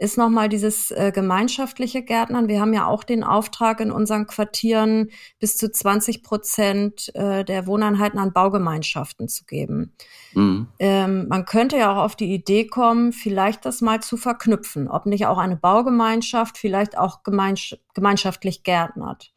ist 0.03 0.19
nochmal 0.19 0.49
dieses 0.49 0.91
äh, 0.91 1.13
gemeinschaftliche 1.15 2.03
Gärtnern. 2.03 2.49
Wir 2.49 2.61
haben 2.61 2.75
ja 2.75 2.87
auch 2.87 3.05
den 3.05 3.23
Auftrag 3.23 3.79
in 3.81 3.93
unseren 3.93 4.27
Quartieren 4.27 5.11
bis 5.39 5.57
zu 5.57 5.71
20 5.71 6.25
Prozent 6.25 7.15
äh, 7.15 7.45
der 7.45 7.69
Wohneinheiten 7.69 8.19
an 8.19 8.33
Baugemeinschaften 8.33 9.29
zu 9.29 9.45
geben. 9.45 9.95
Mhm. 10.35 10.67
Ähm, 10.81 11.29
man 11.29 11.45
könnte 11.45 11.79
ja 11.79 11.93
auch 11.93 12.03
auf 12.03 12.17
die 12.17 12.35
Idee 12.35 12.67
kommen, 12.67 13.13
vielleicht 13.13 13.65
das 13.65 13.81
mal 13.81 14.01
zu 14.01 14.17
verknüpfen, 14.17 14.89
ob 14.89 15.07
nicht 15.07 15.27
auch 15.27 15.39
eine 15.39 15.57
Baugemeinschaft 15.57 16.59
vielleicht 16.59 16.99
auch 16.99 17.23
gemeinsch 17.23 17.77
gemeinschaftlich 17.95 18.65
gärtnert. 18.65 19.33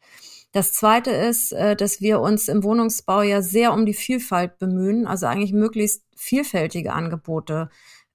Das 0.50 0.72
Zweite 0.72 1.10
ist, 1.10 1.52
äh, 1.52 1.76
dass 1.76 2.00
wir 2.00 2.20
uns 2.20 2.48
im 2.48 2.64
Wohnungsbau 2.64 3.22
ja 3.22 3.40
sehr 3.40 3.72
um 3.72 3.86
die 3.86 3.94
Vielfalt 3.94 4.58
bemühen, 4.58 5.06
also 5.06 5.26
eigentlich 5.26 5.52
möglichst 5.52 6.02
vielfältige 6.16 6.92
Angebote 6.92 7.70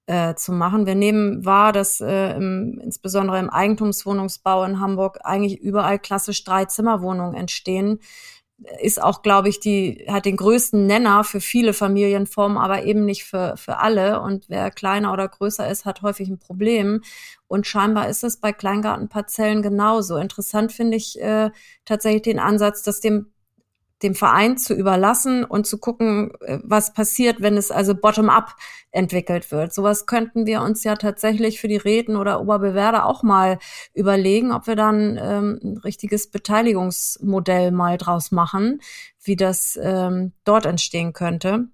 äh, 0.06 0.34
zu 0.34 0.52
machen. 0.52 0.86
Wir 0.86 0.94
nehmen 0.94 1.44
wahr, 1.44 1.72
dass 1.72 2.00
äh, 2.00 2.34
im, 2.36 2.80
insbesondere 2.82 3.38
im 3.38 3.50
Eigentumswohnungsbau 3.50 4.64
in 4.64 4.80
Hamburg 4.80 5.18
eigentlich 5.22 5.60
überall 5.60 5.98
klassisch 5.98 6.44
drei 6.44 6.64
Zimmerwohnungen 6.64 7.34
entstehen. 7.34 8.00
Ist 8.80 9.02
auch, 9.02 9.22
glaube 9.22 9.48
ich, 9.48 9.58
die, 9.58 10.06
hat 10.08 10.24
den 10.24 10.36
größten 10.36 10.86
Nenner 10.86 11.24
für 11.24 11.40
viele 11.40 11.72
Familienformen, 11.72 12.58
aber 12.58 12.84
eben 12.84 13.04
nicht 13.04 13.24
für, 13.24 13.56
für 13.56 13.78
alle. 13.78 14.20
Und 14.20 14.48
wer 14.48 14.70
kleiner 14.70 15.12
oder 15.12 15.28
größer 15.28 15.68
ist, 15.68 15.84
hat 15.84 16.02
häufig 16.02 16.28
ein 16.28 16.38
Problem. 16.38 17.02
Und 17.48 17.66
scheinbar 17.66 18.08
ist 18.08 18.22
es 18.22 18.38
bei 18.38 18.52
Kleingartenparzellen 18.52 19.62
genauso. 19.62 20.16
Interessant 20.16 20.72
finde 20.72 20.96
ich 20.96 21.20
äh, 21.20 21.50
tatsächlich 21.84 22.22
den 22.22 22.38
Ansatz, 22.38 22.82
dass 22.82 23.00
dem 23.00 23.32
dem 24.02 24.14
Verein 24.14 24.58
zu 24.58 24.74
überlassen 24.74 25.44
und 25.44 25.66
zu 25.66 25.78
gucken, 25.78 26.32
äh, 26.40 26.58
was 26.62 26.92
passiert, 26.92 27.40
wenn 27.40 27.56
es 27.56 27.70
also 27.70 27.94
bottom-up 27.94 28.56
entwickelt 28.90 29.50
wird. 29.50 29.72
Sowas 29.72 30.06
könnten 30.06 30.46
wir 30.46 30.62
uns 30.62 30.84
ja 30.84 30.96
tatsächlich 30.96 31.60
für 31.60 31.68
die 31.68 31.76
Räten 31.76 32.16
oder 32.16 32.40
Oberbewerber 32.40 33.06
auch 33.06 33.22
mal 33.22 33.58
überlegen, 33.94 34.52
ob 34.52 34.66
wir 34.66 34.76
dann 34.76 35.18
ähm, 35.20 35.60
ein 35.62 35.76
richtiges 35.78 36.30
Beteiligungsmodell 36.30 37.70
mal 37.70 37.96
draus 37.98 38.32
machen, 38.32 38.80
wie 39.22 39.36
das 39.36 39.78
ähm, 39.82 40.32
dort 40.44 40.66
entstehen 40.66 41.12
könnte. 41.12 41.68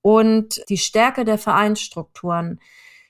Und 0.00 0.62
die 0.68 0.78
Stärke 0.78 1.24
der 1.24 1.38
Vereinsstrukturen. 1.38 2.60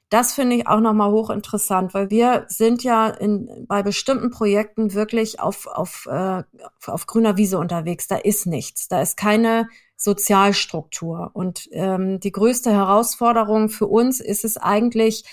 Das 0.09 0.35
finde 0.35 0.57
ich 0.57 0.69
auch 0.69 0.81
nochmal 0.81 1.11
hochinteressant, 1.11 1.93
weil 1.93 2.11
wir 2.11 2.45
sind 2.49 2.85
ja 2.85 3.09
in, 3.09 3.67
bei 3.67 3.83
bestimmten 3.83 4.31
Projekten 4.31 4.95
wirklich 4.95 5.41
auf, 5.41 5.67
auf, 5.67 6.07
äh, 6.09 6.45
auf 6.87 7.07
grüner 7.07 7.37
Wiese 7.37 7.59
unterwegs. 7.59 8.07
Da 8.07 8.17
ist 8.17 8.47
nichts. 8.47 8.87
Da 8.87 9.03
ist 9.03 9.17
keine 9.17 9.69
Sozialstruktur. 9.97 11.31
Und 11.33 11.69
ähm, 11.73 12.21
die 12.21 12.31
größte 12.31 12.71
Herausforderung 12.71 13.69
für 13.69 13.87
uns 13.87 14.21
ist 14.21 14.45
es 14.45 14.57
eigentlich, 14.57 15.25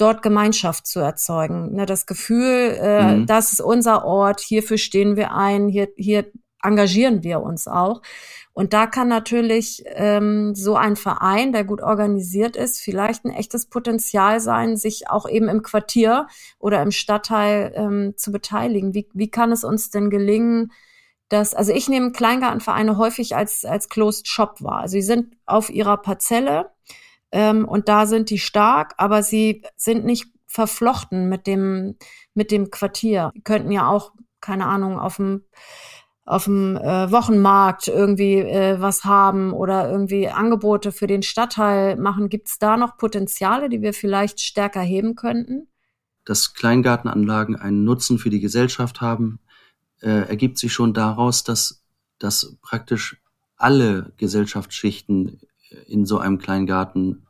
dort 0.00 0.22
Gemeinschaft 0.22 0.86
zu 0.86 1.00
erzeugen. 1.00 1.74
Ne, 1.74 1.86
das 1.86 2.06
Gefühl, 2.06 2.78
äh, 2.80 3.16
mhm. 3.16 3.26
das 3.26 3.52
ist 3.52 3.60
unser 3.60 4.04
Ort, 4.04 4.40
hierfür 4.40 4.78
stehen 4.78 5.16
wir 5.16 5.34
ein, 5.34 5.68
hier, 5.68 5.88
hier 5.96 6.30
engagieren 6.62 7.22
wir 7.22 7.40
uns 7.40 7.68
auch. 7.68 8.02
Und 8.60 8.74
da 8.74 8.86
kann 8.86 9.08
natürlich 9.08 9.84
ähm, 9.86 10.54
so 10.54 10.76
ein 10.76 10.94
Verein, 10.94 11.54
der 11.54 11.64
gut 11.64 11.80
organisiert 11.80 12.56
ist, 12.56 12.78
vielleicht 12.78 13.24
ein 13.24 13.30
echtes 13.30 13.64
Potenzial 13.64 14.38
sein, 14.38 14.76
sich 14.76 15.08
auch 15.08 15.26
eben 15.26 15.48
im 15.48 15.62
Quartier 15.62 16.26
oder 16.58 16.82
im 16.82 16.90
Stadtteil 16.90 17.72
ähm, 17.74 18.12
zu 18.18 18.30
beteiligen. 18.30 18.92
Wie, 18.92 19.08
wie 19.14 19.30
kann 19.30 19.50
es 19.50 19.64
uns 19.64 19.88
denn 19.88 20.10
gelingen, 20.10 20.72
dass, 21.30 21.54
also 21.54 21.72
ich 21.72 21.88
nehme 21.88 22.12
Kleingartenvereine 22.12 22.98
häufig 22.98 23.34
als, 23.34 23.64
als 23.64 23.88
Closed 23.88 24.28
Shop 24.28 24.56
wahr. 24.60 24.80
Also 24.80 24.92
sie 24.92 25.02
sind 25.02 25.38
auf 25.46 25.70
ihrer 25.70 25.96
Parzelle 25.96 26.70
ähm, 27.32 27.66
und 27.66 27.88
da 27.88 28.04
sind 28.04 28.28
die 28.28 28.38
stark, 28.38 28.92
aber 28.98 29.22
sie 29.22 29.62
sind 29.76 30.04
nicht 30.04 30.26
verflochten 30.46 31.30
mit 31.30 31.46
dem, 31.46 31.96
mit 32.34 32.50
dem 32.50 32.70
Quartier. 32.70 33.30
Die 33.34 33.42
könnten 33.42 33.72
ja 33.72 33.88
auch, 33.88 34.12
keine 34.42 34.66
Ahnung, 34.66 35.00
auf 35.00 35.16
dem 35.16 35.46
auf 36.30 36.44
dem 36.44 36.76
äh, 36.76 37.10
Wochenmarkt 37.10 37.88
irgendwie 37.88 38.36
äh, 38.36 38.80
was 38.80 39.04
haben 39.04 39.52
oder 39.52 39.90
irgendwie 39.90 40.28
Angebote 40.28 40.92
für 40.92 41.08
den 41.08 41.24
Stadtteil 41.24 41.96
machen. 41.96 42.28
Gibt 42.28 42.46
es 42.46 42.58
da 42.60 42.76
noch 42.76 42.96
Potenziale, 42.96 43.68
die 43.68 43.82
wir 43.82 43.92
vielleicht 43.92 44.40
stärker 44.40 44.80
heben 44.80 45.16
könnten? 45.16 45.66
Dass 46.24 46.54
Kleingartenanlagen 46.54 47.56
einen 47.56 47.82
Nutzen 47.82 48.18
für 48.18 48.30
die 48.30 48.38
Gesellschaft 48.38 49.00
haben, 49.00 49.40
äh, 50.02 50.28
ergibt 50.28 50.58
sich 50.58 50.72
schon 50.72 50.94
daraus, 50.94 51.42
dass, 51.42 51.82
dass 52.20 52.56
praktisch 52.62 53.20
alle 53.56 54.12
Gesellschaftsschichten 54.16 55.40
in 55.88 56.06
so 56.06 56.18
einem 56.18 56.38
Kleingarten 56.38 57.26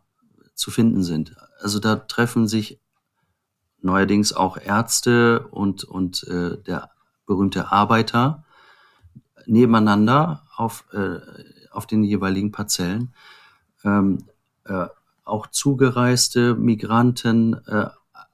zu 0.55 0.71
finden 0.71 1.03
sind. 1.03 1.35
Also 1.61 1.79
da 1.79 1.97
treffen 1.97 2.47
sich 2.47 2.79
neuerdings 3.81 4.35
auch 4.35 4.59
Ärzte 4.59 5.49
und, 5.49 5.85
und 5.85 6.23
äh, 6.25 6.59
der 6.59 6.91
berühmte 7.25 7.73
Arbeiter 7.73 8.45
nebeneinander 9.51 10.47
auf, 10.57 10.85
äh, 10.93 11.21
auf 11.71 11.87
den 11.87 12.05
jeweiligen 12.05 12.53
Parzellen. 12.53 13.13
Ähm, 13.85 14.25
äh, 14.65 14.87
auch 15.25 15.47
zugereiste 15.49 16.55
Migranten, 16.55 17.55
äh, 17.67 17.87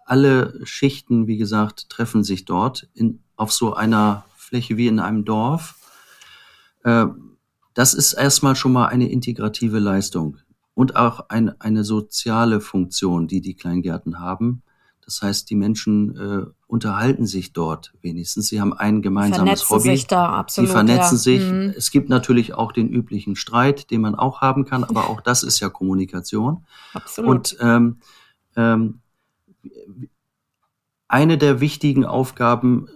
alle 0.05 0.65
Schichten, 0.65 1.27
wie 1.27 1.37
gesagt, 1.37 1.91
treffen 1.91 2.23
sich 2.23 2.45
dort 2.45 2.89
in, 2.95 3.21
auf 3.37 3.53
so 3.53 3.75
einer 3.75 4.25
Fläche 4.37 4.77
wie 4.77 4.87
in 4.87 5.01
einem 5.01 5.25
Dorf. 5.25 5.75
Äh, 6.85 7.07
das 7.75 7.93
ist 7.93 8.13
erstmal 8.13 8.57
schon 8.57 8.73
mal 8.73 8.87
eine 8.87 9.11
integrative 9.11 9.79
Leistung 9.79 10.39
und 10.75 10.97
auch 10.97 11.29
ein, 11.29 11.61
eine 11.61 11.85
soziale 11.85 12.61
Funktion, 12.61 13.27
die 13.27 13.41
die 13.41 13.55
Kleingärten 13.55 14.21
haben. 14.21 14.63
Das 15.07 15.23
heißt, 15.23 15.49
die 15.49 15.55
Menschen 15.55 16.17
äh, 16.17 16.51
unterhalten 16.67 17.27
sich 17.27 17.53
dort 17.53 17.93
wenigstens. 18.03 18.49
Sie 18.49 18.61
haben 18.61 18.73
ein 18.73 19.03
gemeinsames 19.03 19.63
vernetzen 19.63 19.69
Hobby. 19.71 19.97
Sich 19.97 20.07
da, 20.09 20.31
absolut, 20.31 20.69
Sie 20.69 20.73
vernetzen 20.73 21.15
ja. 21.15 21.19
sich. 21.19 21.43
Mhm. 21.43 21.75
Es 21.77 21.93
gibt 21.93 22.09
natürlich 22.09 22.55
auch 22.55 22.73
den 22.73 22.89
üblichen 22.89 23.37
Streit, 23.37 23.93
den 23.93 24.01
man 24.01 24.17
auch 24.17 24.41
haben 24.41 24.65
kann, 24.65 24.83
aber 24.83 25.09
auch 25.09 25.21
das 25.21 25.45
ist 25.45 25.61
ja 25.61 25.69
Kommunikation. 25.69 26.67
Absolut. 26.93 27.31
Und 27.31 27.57
ähm, 27.61 28.01
ähm, 28.57 29.01
eine 31.07 31.39
der 31.39 31.61
wichtigen 31.61 32.05
Aufgaben, 32.05 32.89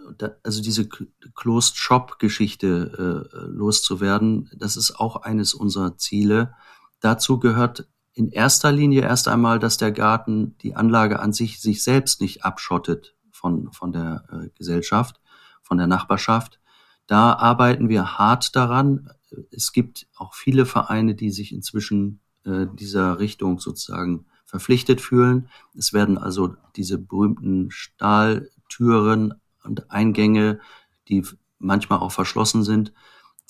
also 0.42 0.62
diese 0.62 0.88
Closed 0.88 1.76
Shop 1.76 2.18
Geschichte 2.18 3.28
äh, 3.32 3.46
loszuwerden, 3.46 4.50
das 4.56 4.76
ist 4.76 4.98
auch 4.98 5.22
eines 5.22 5.54
unserer 5.54 5.96
Ziele. 5.96 6.54
Dazu 6.98 7.38
gehört 7.38 7.86
in 8.14 8.30
erster 8.30 8.72
Linie 8.72 9.02
erst 9.02 9.28
einmal, 9.28 9.58
dass 9.58 9.76
der 9.76 9.92
Garten 9.92 10.56
die 10.58 10.74
Anlage 10.74 11.20
an 11.20 11.32
sich 11.32 11.60
sich 11.60 11.82
selbst 11.82 12.20
nicht 12.20 12.44
abschottet 12.44 13.14
von, 13.30 13.72
von 13.72 13.92
der 13.92 14.24
äh, 14.30 14.48
Gesellschaft, 14.56 15.20
von 15.62 15.78
der 15.78 15.86
Nachbarschaft. 15.86 16.60
Da 17.06 17.34
arbeiten 17.34 17.88
wir 17.88 18.18
hart 18.18 18.54
daran. 18.56 19.10
Es 19.50 19.72
gibt 19.72 20.06
auch 20.16 20.34
viele 20.34 20.66
Vereine, 20.66 21.14
die 21.14 21.30
sich 21.30 21.52
inzwischen 21.52 22.20
äh, 22.44 22.66
dieser 22.74 23.18
Richtung 23.18 23.58
sozusagen 23.58 24.26
verpflichtet 24.44 25.00
fühlen. 25.00 25.48
Es 25.76 25.92
werden 25.92 26.18
also 26.18 26.56
diese 26.74 26.98
berühmten 26.98 27.70
Stahltüren 27.70 29.34
und 29.62 29.90
Eingänge, 29.90 30.60
die 31.08 31.24
manchmal 31.58 32.00
auch 32.00 32.12
verschlossen 32.12 32.64
sind, 32.64 32.92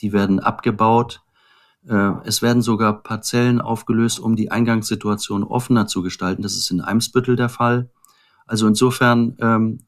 die 0.01 0.13
werden 0.13 0.41
abgebaut 0.41 1.23
es 1.83 2.43
werden 2.43 2.63
sogar 2.63 3.03
Parzellen 3.03 3.61
aufgelöst, 3.61 4.21
um 4.21 4.37
die 4.37 4.51
Eingangssituation 4.51 5.45
offener 5.45 5.87
zu 5.87 6.03
gestalten. 6.03 6.43
Das 6.43 6.55
ist 6.55 6.71
in 6.71 6.81
Eimsbüttel 6.81 7.37
der 7.37 7.49
Fall. 7.49 7.91
Also 8.47 8.67
insofern 8.67 9.37
ähm, 9.39 9.79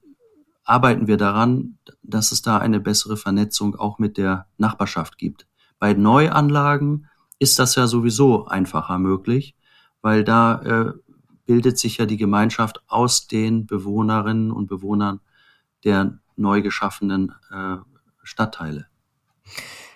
arbeiten 0.65 1.07
wir 1.07 1.17
daran, 1.17 1.79
dass 2.03 2.33
es 2.33 2.43
da 2.43 2.59
eine 2.59 2.81
bessere 2.81 3.17
Vernetzung 3.17 3.77
auch 3.77 3.99
mit 3.99 4.17
der 4.17 4.47
Nachbarschaft 4.57 5.19
gibt. 5.19 5.47
Bei 5.79 5.95
Neuanlagen 5.95 7.09
ist 7.39 7.59
das 7.59 7.75
ja 7.75 7.87
sowieso 7.87 8.47
einfacher 8.47 8.99
möglich, 8.99 9.57
weil 10.01 10.23
da 10.25 10.63
äh, 10.63 10.93
bildet 11.45 11.79
sich 11.79 11.99
ja 11.99 12.07
die 12.07 12.17
Gemeinschaft 12.17 12.83
aus 12.87 13.27
den 13.27 13.67
Bewohnerinnen 13.67 14.53
und 14.53 14.69
Bewohnern 14.69 15.21
der 15.85 16.19
neu 16.37 16.63
geschaffenen 16.63 17.35
äh, 17.51 17.77
Stadtteile. 18.23 18.87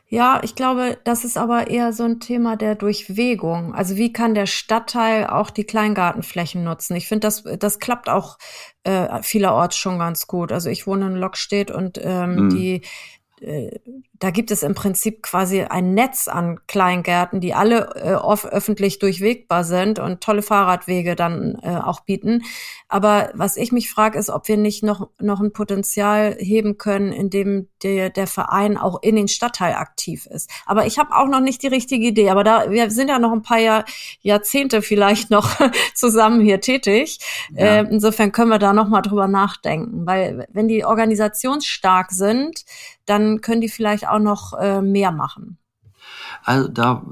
Ja, 0.09 0.40
ich 0.45 0.55
glaube, 0.55 0.99
das 1.03 1.25
ist 1.25 1.37
aber 1.37 1.69
eher 1.69 1.92
so 1.92 2.05
ein 2.05 2.21
Thema 2.21 2.57
der 2.57 2.77
Durchwegung. 2.77 3.75
Also 3.75 3.97
wie 3.97 4.12
kann 4.12 4.35
der 4.35 4.47
Stadtteil 4.47 5.27
auch 5.27 5.51
die 5.51 5.64
Kleingartenflächen 5.64 6.62
nutzen? 6.62 6.95
Ich 6.95 7.09
finde, 7.09 7.27
das, 7.27 7.42
das 7.59 7.81
klappt 7.81 8.09
auch 8.09 8.38
äh, 8.85 9.21
vielerorts 9.23 9.77
schon 9.77 9.99
ganz 9.99 10.29
gut. 10.29 10.53
Also 10.53 10.71
ich 10.71 10.87
wohne 10.87 11.07
in 11.07 11.16
Lockstedt 11.16 11.73
und 11.73 11.99
ähm, 12.01 12.37
mhm. 12.37 12.51
die 12.51 12.83
äh, 13.40 13.81
da 14.19 14.31
gibt 14.31 14.51
es 14.51 14.63
im 14.63 14.75
Prinzip 14.75 15.23
quasi 15.23 15.63
ein 15.63 15.95
Netz 15.95 16.29
an 16.29 16.61
Kleingärten, 16.67 17.41
die 17.41 17.55
alle 17.55 17.95
äh, 17.97 18.15
öffentlich 18.49 18.99
durchwegbar 18.99 19.65
sind 19.65 19.99
und 19.99 20.21
tolle 20.21 20.43
Fahrradwege 20.43 21.17
dann 21.17 21.59
äh, 21.63 21.77
auch 21.77 22.01
bieten. 22.01 22.43
Aber 22.89 23.31
was 23.35 23.57
ich 23.57 23.73
mich 23.73 23.91
frage, 23.91 24.19
ist, 24.19 24.31
ob 24.31 24.49
wir 24.49 24.57
nicht 24.57 24.83
noch, 24.85 25.09
noch 25.19 25.41
ein 25.41 25.53
Potenzial 25.53 26.37
heben 26.39 26.79
können, 26.79 27.13
indem 27.13 27.69
der, 27.83 28.11
der 28.11 28.27
Verein 28.27 28.77
auch 28.77 29.03
in 29.03 29.17
den 29.17 29.29
Stadtteil 29.29 29.75
aktiv 29.75 30.27
ist. 30.27 30.51
Aber 30.67 30.87
ich 30.87 30.99
habe 30.99 31.15
auch 31.15 31.27
noch 31.27 31.41
nicht 31.41 31.63
die 31.63 31.69
richtige 31.69 32.07
Idee. 32.07 32.31
Aber 32.31 32.45
da 32.45 32.71
wir 32.71 32.91
sind 32.91 33.09
ja 33.09 33.19
noch 33.19 33.33
ein 33.33 33.43
paar 33.43 33.59
Jahr, 33.59 33.85
Jahrzehnte 34.21 34.83
vielleicht 34.83 35.31
noch 35.31 35.51
zusammen 35.95 36.41
hier 36.41 36.61
tätig. 36.61 37.19
Ja. 37.51 37.79
Äh, 37.79 37.87
insofern 37.91 38.33
können 38.33 38.51
wir 38.51 38.59
da 38.59 38.73
noch 38.73 38.89
mal 38.89 39.03
drüber 39.03 39.27
nachdenken. 39.27 40.07
Weil 40.07 40.47
wenn 40.53 40.69
die 40.69 40.85
organisationsstark 40.85 42.13
sind, 42.13 42.65
dann 43.05 43.41
können 43.41 43.61
die 43.61 43.69
vielleicht 43.69 44.06
auch 44.07 44.19
noch 44.19 44.55
äh, 44.55 44.81
mehr 44.83 45.12
machen. 45.12 45.59
Also 46.45 46.69
da 46.69 47.05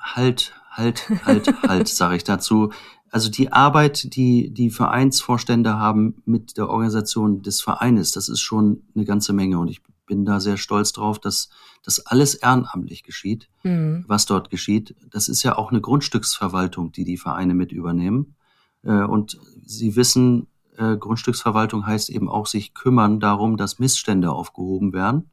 halt, 0.00 0.52
halt, 0.70 1.08
halt, 1.24 1.62
halt, 1.62 1.88
sage 1.88 2.16
ich 2.16 2.24
dazu. 2.24 2.72
Also 3.10 3.30
die 3.30 3.52
Arbeit, 3.52 4.14
die 4.14 4.52
die 4.52 4.70
Vereinsvorstände 4.70 5.78
haben 5.78 6.22
mit 6.24 6.56
der 6.56 6.70
Organisation 6.70 7.42
des 7.42 7.60
Vereines, 7.60 8.12
das 8.12 8.28
ist 8.28 8.40
schon 8.40 8.84
eine 8.94 9.04
ganze 9.04 9.32
Menge 9.34 9.58
und 9.58 9.68
ich 9.68 9.82
bin 10.06 10.24
da 10.24 10.40
sehr 10.40 10.56
stolz 10.56 10.92
drauf, 10.92 11.18
dass 11.18 11.48
das 11.84 12.06
alles 12.06 12.34
ehrenamtlich 12.34 13.02
geschieht, 13.02 13.48
mhm. 13.62 14.04
was 14.08 14.26
dort 14.26 14.50
geschieht. 14.50 14.94
Das 15.10 15.28
ist 15.28 15.42
ja 15.42 15.56
auch 15.56 15.70
eine 15.70 15.80
Grundstücksverwaltung, 15.80 16.92
die 16.92 17.04
die 17.04 17.16
Vereine 17.16 17.54
mit 17.54 17.72
übernehmen. 17.72 18.34
Äh, 18.82 19.02
und 19.02 19.38
sie 19.64 19.96
wissen, 19.96 20.48
äh, 20.76 20.96
Grundstücksverwaltung 20.96 21.86
heißt 21.86 22.10
eben 22.10 22.28
auch 22.28 22.46
sich 22.46 22.74
kümmern 22.74 23.20
darum, 23.20 23.56
dass 23.56 23.78
Missstände 23.78 24.30
aufgehoben 24.30 24.92
werden. 24.92 25.30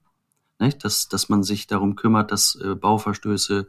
Nicht? 0.60 0.84
Dass, 0.84 1.08
dass 1.08 1.30
man 1.30 1.44
sich 1.44 1.68
darum 1.68 1.96
kümmert, 1.96 2.32
dass 2.32 2.56
äh, 2.56 2.76
Bauverstöße 2.76 3.68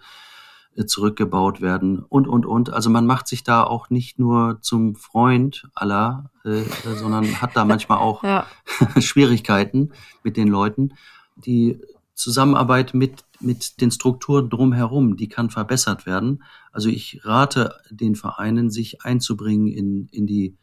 äh, 0.76 0.84
zurückgebaut 0.86 1.60
werden 1.60 2.00
und, 2.00 2.28
und, 2.28 2.46
und. 2.46 2.72
Also 2.72 2.90
man 2.90 3.06
macht 3.06 3.26
sich 3.28 3.42
da 3.42 3.64
auch 3.64 3.90
nicht 3.90 4.18
nur 4.18 4.58
zum 4.60 4.94
Freund 4.94 5.68
aller, 5.74 6.30
äh, 6.44 6.62
sondern 6.96 7.40
hat 7.40 7.56
da 7.56 7.64
manchmal 7.64 7.98
auch 8.00 8.22
ja. 8.22 8.46
Schwierigkeiten 9.00 9.92
mit 10.22 10.36
den 10.36 10.48
Leuten. 10.48 10.94
Die 11.36 11.80
Zusammenarbeit 12.14 12.92
mit, 12.94 13.24
mit 13.40 13.80
den 13.80 13.90
Strukturen 13.90 14.50
drumherum, 14.50 15.16
die 15.16 15.28
kann 15.28 15.50
verbessert 15.50 16.06
werden. 16.06 16.44
Also 16.70 16.88
ich 16.88 17.20
rate 17.24 17.74
den 17.90 18.14
Vereinen, 18.14 18.70
sich 18.70 19.02
einzubringen 19.02 19.68
in, 19.68 20.08
in 20.12 20.26
die 20.26 20.56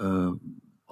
äh, 0.00 0.30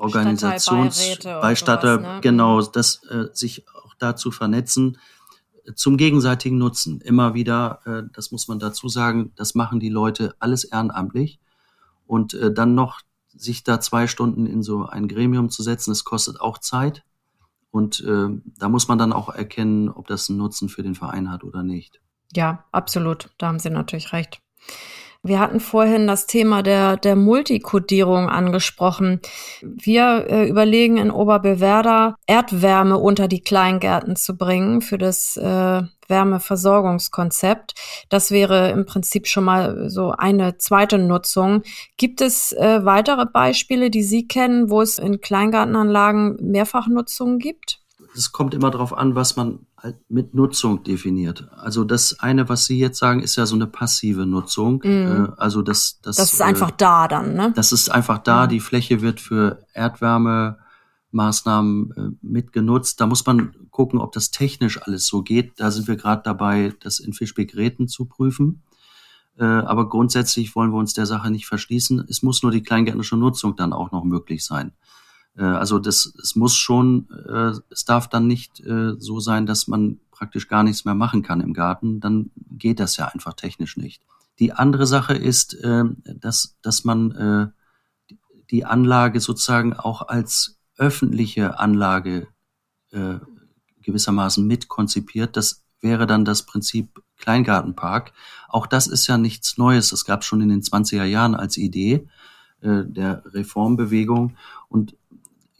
Organisationsbeistatter, 0.02 1.98
ne? 1.98 2.20
genau, 2.20 2.60
mhm. 2.60 2.66
das 2.72 3.02
äh, 3.04 3.26
sich 3.32 3.66
auch 3.68 3.94
dazu 3.98 4.30
vernetzen 4.30 4.98
zum 5.74 5.96
gegenseitigen 5.96 6.58
Nutzen. 6.58 7.00
Immer 7.00 7.34
wieder, 7.34 7.80
äh, 7.84 8.02
das 8.12 8.32
muss 8.32 8.48
man 8.48 8.58
dazu 8.58 8.88
sagen, 8.88 9.32
das 9.36 9.54
machen 9.54 9.80
die 9.80 9.88
Leute 9.88 10.34
alles 10.38 10.64
ehrenamtlich 10.64 11.38
und 12.06 12.34
äh, 12.34 12.52
dann 12.52 12.74
noch 12.74 13.00
sich 13.28 13.64
da 13.64 13.80
zwei 13.80 14.06
Stunden 14.06 14.46
in 14.46 14.62
so 14.62 14.86
ein 14.86 15.08
Gremium 15.08 15.48
zu 15.50 15.62
setzen, 15.62 15.90
das 15.90 16.04
kostet 16.04 16.40
auch 16.40 16.58
Zeit 16.58 17.04
und 17.70 18.00
äh, 18.00 18.28
da 18.58 18.68
muss 18.68 18.88
man 18.88 18.98
dann 18.98 19.12
auch 19.12 19.30
erkennen, 19.30 19.88
ob 19.88 20.06
das 20.06 20.28
einen 20.28 20.38
Nutzen 20.38 20.68
für 20.68 20.82
den 20.82 20.94
Verein 20.94 21.30
hat 21.30 21.44
oder 21.44 21.62
nicht. 21.62 22.00
Ja, 22.34 22.64
absolut. 22.72 23.30
Da 23.38 23.48
haben 23.48 23.58
Sie 23.58 23.70
natürlich 23.70 24.12
recht. 24.12 24.40
Wir 25.24 25.38
hatten 25.38 25.60
vorhin 25.60 26.08
das 26.08 26.26
Thema 26.26 26.64
der, 26.64 26.96
der 26.96 27.14
Multikodierung 27.14 28.28
angesprochen. 28.28 29.20
Wir 29.60 30.26
äh, 30.28 30.48
überlegen 30.48 30.96
in 30.96 31.12
Oberbewerder 31.12 32.16
Erdwärme 32.26 32.98
unter 32.98 33.28
die 33.28 33.40
Kleingärten 33.40 34.16
zu 34.16 34.36
bringen 34.36 34.80
für 34.80 34.98
das 34.98 35.36
äh, 35.36 35.82
Wärmeversorgungskonzept. 36.08 37.74
Das 38.08 38.32
wäre 38.32 38.70
im 38.70 38.84
Prinzip 38.84 39.28
schon 39.28 39.44
mal 39.44 39.88
so 39.88 40.10
eine 40.10 40.58
zweite 40.58 40.98
Nutzung. 40.98 41.62
Gibt 41.96 42.20
es 42.20 42.50
äh, 42.50 42.84
weitere 42.84 43.26
Beispiele, 43.26 43.90
die 43.90 44.02
Sie 44.02 44.26
kennen, 44.26 44.70
wo 44.70 44.80
es 44.80 44.98
in 44.98 45.20
Kleingartenanlagen 45.20 46.36
Mehrfachnutzungen 46.40 47.38
gibt? 47.38 47.81
Es 48.14 48.32
kommt 48.32 48.52
immer 48.52 48.70
darauf 48.70 48.94
an, 48.96 49.14
was 49.14 49.36
man 49.36 49.60
halt 49.76 49.96
mit 50.08 50.34
Nutzung 50.34 50.82
definiert. 50.84 51.48
Also 51.56 51.84
das 51.84 52.20
eine, 52.20 52.48
was 52.48 52.64
Sie 52.66 52.78
jetzt 52.78 52.98
sagen, 52.98 53.20
ist 53.20 53.36
ja 53.36 53.46
so 53.46 53.54
eine 53.54 53.66
passive 53.66 54.26
Nutzung. 54.26 54.82
Mhm. 54.84 55.30
Äh, 55.30 55.32
also 55.38 55.62
das, 55.62 56.00
das, 56.02 56.16
das 56.16 56.34
ist 56.34 56.40
äh, 56.40 56.44
einfach 56.44 56.70
da 56.72 57.08
dann, 57.08 57.32
ne? 57.34 57.52
Das 57.56 57.72
ist 57.72 57.88
einfach 57.88 58.18
da. 58.18 58.44
Mhm. 58.44 58.50
Die 58.50 58.60
Fläche 58.60 59.00
wird 59.00 59.18
für 59.20 59.64
Erdwärmemaßnahmen 59.72 61.92
äh, 61.96 62.10
mitgenutzt. 62.20 63.00
Da 63.00 63.06
muss 63.06 63.24
man 63.24 63.54
gucken, 63.70 63.98
ob 64.00 64.12
das 64.12 64.30
technisch 64.30 64.82
alles 64.82 65.06
so 65.06 65.22
geht. 65.22 65.58
Da 65.58 65.70
sind 65.70 65.88
wir 65.88 65.96
gerade 65.96 66.20
dabei, 66.22 66.74
das 66.80 67.00
in 67.00 67.14
Fischbeck-Räten 67.14 67.88
zu 67.88 68.04
prüfen. 68.04 68.62
Aber 69.38 69.88
grundsätzlich 69.88 70.54
wollen 70.54 70.72
wir 70.72 70.78
uns 70.78 70.92
der 70.92 71.06
Sache 71.06 71.30
nicht 71.30 71.46
verschließen. 71.46 72.04
Es 72.06 72.22
muss 72.22 72.42
nur 72.42 72.52
die 72.52 72.62
kleingärtnische 72.62 73.16
Nutzung 73.16 73.56
dann 73.56 73.72
auch 73.72 73.90
noch 73.90 74.04
möglich 74.04 74.44
sein. 74.44 74.72
Äh, 75.36 75.44
also 75.44 75.78
das, 75.78 76.12
es 76.22 76.36
muss 76.36 76.56
schon, 76.56 77.08
äh, 77.28 77.58
es 77.70 77.84
darf 77.84 78.08
dann 78.08 78.26
nicht 78.26 78.60
äh, 78.60 78.94
so 78.98 79.20
sein, 79.20 79.46
dass 79.46 79.68
man 79.68 79.98
praktisch 80.10 80.48
gar 80.48 80.62
nichts 80.62 80.84
mehr 80.84 80.94
machen 80.94 81.22
kann 81.22 81.40
im 81.40 81.52
Garten. 81.52 82.00
Dann 82.00 82.30
geht 82.50 82.80
das 82.80 82.96
ja 82.96 83.06
einfach 83.06 83.34
technisch 83.34 83.76
nicht. 83.76 84.02
Die 84.38 84.52
andere 84.52 84.86
Sache 84.86 85.14
ist, 85.14 85.58
dass, 85.62 86.56
dass 86.62 86.84
man 86.84 87.52
die 88.50 88.64
Anlage 88.64 89.20
sozusagen 89.20 89.74
auch 89.74 90.08
als 90.08 90.58
öffentliche 90.78 91.58
Anlage 91.58 92.28
gewissermaßen 93.82 94.46
mitkonzipiert. 94.46 95.36
Das 95.36 95.64
wäre 95.80 96.06
dann 96.06 96.24
das 96.24 96.44
Prinzip 96.44 97.02
Kleingartenpark. 97.18 98.12
Auch 98.48 98.66
das 98.66 98.86
ist 98.86 99.06
ja 99.06 99.18
nichts 99.18 99.58
Neues. 99.58 99.90
Das 99.90 100.04
gab 100.04 100.24
schon 100.24 100.40
in 100.40 100.48
den 100.48 100.62
20er 100.62 101.04
Jahren 101.04 101.34
als 101.34 101.56
Idee 101.56 102.08
der 102.62 103.22
Reformbewegung. 103.26 104.36
Und 104.68 104.94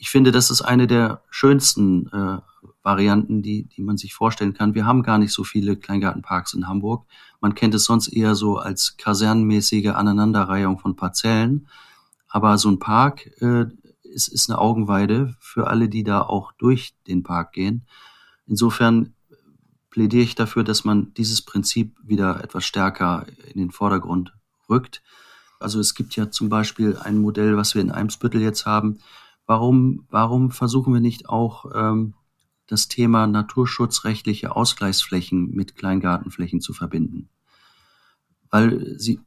ich 0.03 0.11
finde, 0.11 0.33
das 0.33 0.51
ist 0.51 0.63
eine 0.63 0.89
der 0.89 1.23
schönsten 1.31 2.09
äh, 2.09 2.39
Varianten, 2.83 3.41
die, 3.41 3.69
die 3.69 3.83
man 3.83 3.97
sich 3.97 4.15
vorstellen 4.15 4.53
kann. 4.53 4.75
Wir 4.75 4.85
haben 4.85 5.05
gar 5.05 5.17
nicht 5.17 5.33
so 5.33 5.45
viele 5.45 5.77
Kleingartenparks 5.77 6.55
in 6.55 6.67
Hamburg. 6.67 7.07
Man 7.41 7.55
kennt 7.55 7.73
es 7.73 7.85
sonst 7.85 8.09
eher 8.09 8.35
so 8.35 8.57
als 8.59 8.97
kasernenmäßige 8.97 9.91
Aneinanderreihung 9.91 10.81
von 10.81 10.97
Parzellen. 10.97 11.69
Aber 12.29 12.59
so 12.59 12.69
ein 12.69 12.81
Park 12.81 13.31
äh, 13.41 13.67
ist, 14.03 14.27
ist 14.27 14.51
eine 14.51 14.59
Augenweide 14.59 15.37
für 15.39 15.69
alle, 15.69 15.89
die 15.89 16.03
da 16.03 16.23
auch 16.23 16.51
durch 16.59 16.97
den 17.07 17.23
Park 17.23 17.53
gehen. 17.53 17.87
Insofern 18.49 19.15
plädiere 19.89 20.25
ich 20.25 20.35
dafür, 20.35 20.65
dass 20.65 20.83
man 20.83 21.15
dieses 21.15 21.43
Prinzip 21.43 21.97
wieder 22.03 22.43
etwas 22.43 22.65
stärker 22.65 23.25
in 23.55 23.61
den 23.61 23.71
Vordergrund 23.71 24.35
rückt. 24.69 25.01
Also 25.61 25.79
es 25.79 25.95
gibt 25.95 26.17
ja 26.17 26.29
zum 26.29 26.49
Beispiel 26.49 26.97
ein 26.97 27.19
Modell, 27.19 27.57
was 27.57 27.77
wir 27.77 27.83
in 27.83 27.93
Eimsbüttel 27.93 28.41
jetzt 28.41 28.67
haben, 28.67 28.99
Warum, 29.53 30.07
warum 30.09 30.51
versuchen 30.51 30.95
wir 30.95 31.03
nicht 31.03 31.29
auch 31.29 31.67
ähm, 31.75 32.15
das 32.69 32.89
Thema 32.89 33.27
naturschutzrechtliche 33.27 34.57
Ausgleichsflächen 34.57 35.51
mit 35.51 35.77
Kleingartenflächen 35.77 36.63
zu 36.63 36.73
verbinden? 36.73 37.29
Weil 38.49 38.99
sie 38.99 39.21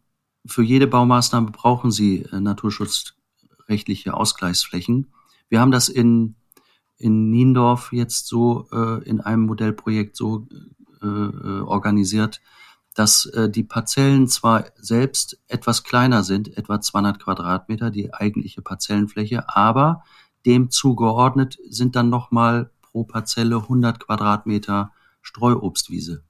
für 0.47 0.63
jede 0.63 0.87
Baumaßnahme 0.87 1.51
brauchen 1.51 1.91
sie 1.91 2.23
äh, 2.23 2.39
naturschutzrechtliche 2.39 4.15
Ausgleichsflächen. 4.15 5.13
Wir 5.47 5.61
haben 5.61 5.69
das 5.69 5.89
in, 5.89 6.33
in 6.97 7.29
Niendorf 7.29 7.93
jetzt 7.93 8.25
so 8.25 8.67
äh, 8.71 9.07
in 9.07 9.21
einem 9.21 9.43
Modellprojekt 9.43 10.15
so 10.15 10.47
äh, 11.03 11.05
äh 11.05 11.59
organisiert, 11.59 12.41
dass 12.95 13.25
äh, 13.27 13.49
die 13.49 13.63
Parzellen 13.63 14.27
zwar 14.27 14.65
selbst 14.77 15.39
etwas 15.47 15.83
kleiner 15.83 16.23
sind, 16.23 16.57
etwa 16.57 16.81
200 16.81 17.21
Quadratmeter, 17.21 17.91
die 17.91 18.13
eigentliche 18.13 18.61
Parzellenfläche, 18.61 19.49
aber 19.55 20.03
dem 20.45 20.71
zugeordnet 20.71 21.57
sind 21.69 21.95
dann 21.95 22.09
nochmal 22.09 22.71
pro 22.81 23.03
Parzelle 23.03 23.57
100 23.57 23.99
Quadratmeter 23.99 24.91
Streuobstwiese. 25.21 26.23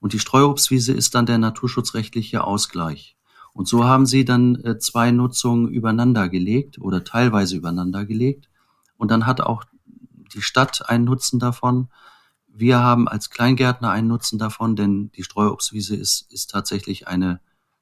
Und 0.00 0.12
die 0.12 0.18
Streuobstwiese 0.18 0.92
ist 0.92 1.14
dann 1.14 1.26
der 1.26 1.38
naturschutzrechtliche 1.38 2.44
Ausgleich. 2.44 3.16
Und 3.52 3.68
so 3.68 3.84
haben 3.84 4.06
sie 4.06 4.24
dann 4.24 4.56
äh, 4.64 4.78
zwei 4.78 5.10
Nutzungen 5.10 5.68
übereinander 5.68 6.28
gelegt 6.28 6.78
oder 6.78 7.04
teilweise 7.04 7.56
übereinander 7.56 8.04
gelegt. 8.04 8.48
Und 8.96 9.10
dann 9.10 9.26
hat 9.26 9.40
auch 9.40 9.64
die 10.34 10.42
Stadt 10.42 10.88
einen 10.88 11.04
Nutzen 11.04 11.38
davon. 11.38 11.88
Wir 12.58 12.80
haben 12.80 13.06
als 13.06 13.28
Kleingärtner 13.28 13.90
einen 13.90 14.08
Nutzen 14.08 14.38
davon, 14.38 14.76
denn 14.76 15.10
die 15.12 15.22
Streuobstwiese 15.22 15.94
ist, 15.94 16.32
ist 16.32 16.50
tatsächlich 16.50 17.06
eine 17.06 17.40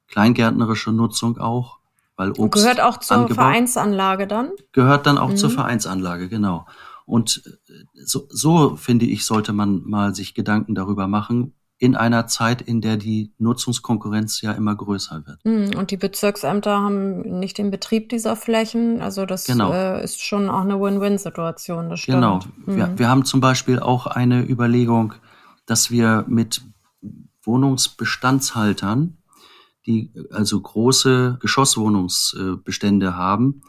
kleingärtnerische 0.09 0.91
Nutzung 0.91 1.39
auch, 1.39 1.79
weil 2.17 2.33
Obst 2.33 2.63
gehört 2.63 2.81
auch 2.81 2.99
zur 2.99 3.19
angebaut, 3.19 3.37
Vereinsanlage 3.37 4.27
dann? 4.27 4.51
Gehört 4.73 5.07
dann 5.07 5.19
auch 5.19 5.31
mhm. 5.31 5.37
zur 5.37 5.51
Vereinsanlage, 5.51 6.29
genau. 6.29 6.67
Und 7.07 7.43
äh, 7.69 7.73
so, 8.05 8.27
so 8.31 8.77
finde 8.77 9.07
ich, 9.07 9.25
sollte 9.25 9.53
man 9.53 9.83
mal 9.85 10.15
sich 10.15 10.35
Gedanken 10.35 10.75
darüber 10.75 11.07
machen, 11.07 11.55
in 11.85 11.97
einer 11.97 12.27
Zeit, 12.27 12.63
in 12.63 12.81
der 12.81 12.97
die 12.97 13.35
Nutzungskonkurrenz 13.37 14.41
ja 14.41 14.53
immer 14.53 14.75
größer 14.75 15.27
wird. 15.27 15.45
Hm, 15.45 15.79
und 15.79 15.91
die 15.91 15.99
Bezirksämter 15.99 16.81
haben 16.81 17.21
nicht 17.39 17.59
den 17.59 17.71
Betrieb 17.71 18.09
dieser 18.09 18.37
Flächen. 18.37 19.03
Also 19.03 19.27
das 19.27 19.45
genau. 19.45 19.71
äh, 19.71 20.03
ist 20.03 20.23
schon 20.23 20.49
auch 20.49 20.63
eine 20.63 20.81
Win-Win-Situation. 20.81 21.95
Genau. 22.07 22.41
Mhm. 22.65 22.77
Wir, 22.77 22.99
wir 22.99 23.09
haben 23.11 23.27
zum 23.27 23.43
Beispiel 23.43 23.81
auch 23.81 24.07
eine 24.07 24.49
Überlegung, 24.49 25.13
dass 25.67 25.91
wir 25.91 26.25
mit 26.27 26.63
Wohnungsbestandshaltern, 27.43 29.19
die 29.85 30.11
also 30.33 30.59
große 30.59 31.37
Geschosswohnungsbestände 31.39 33.15
haben, 33.15 33.61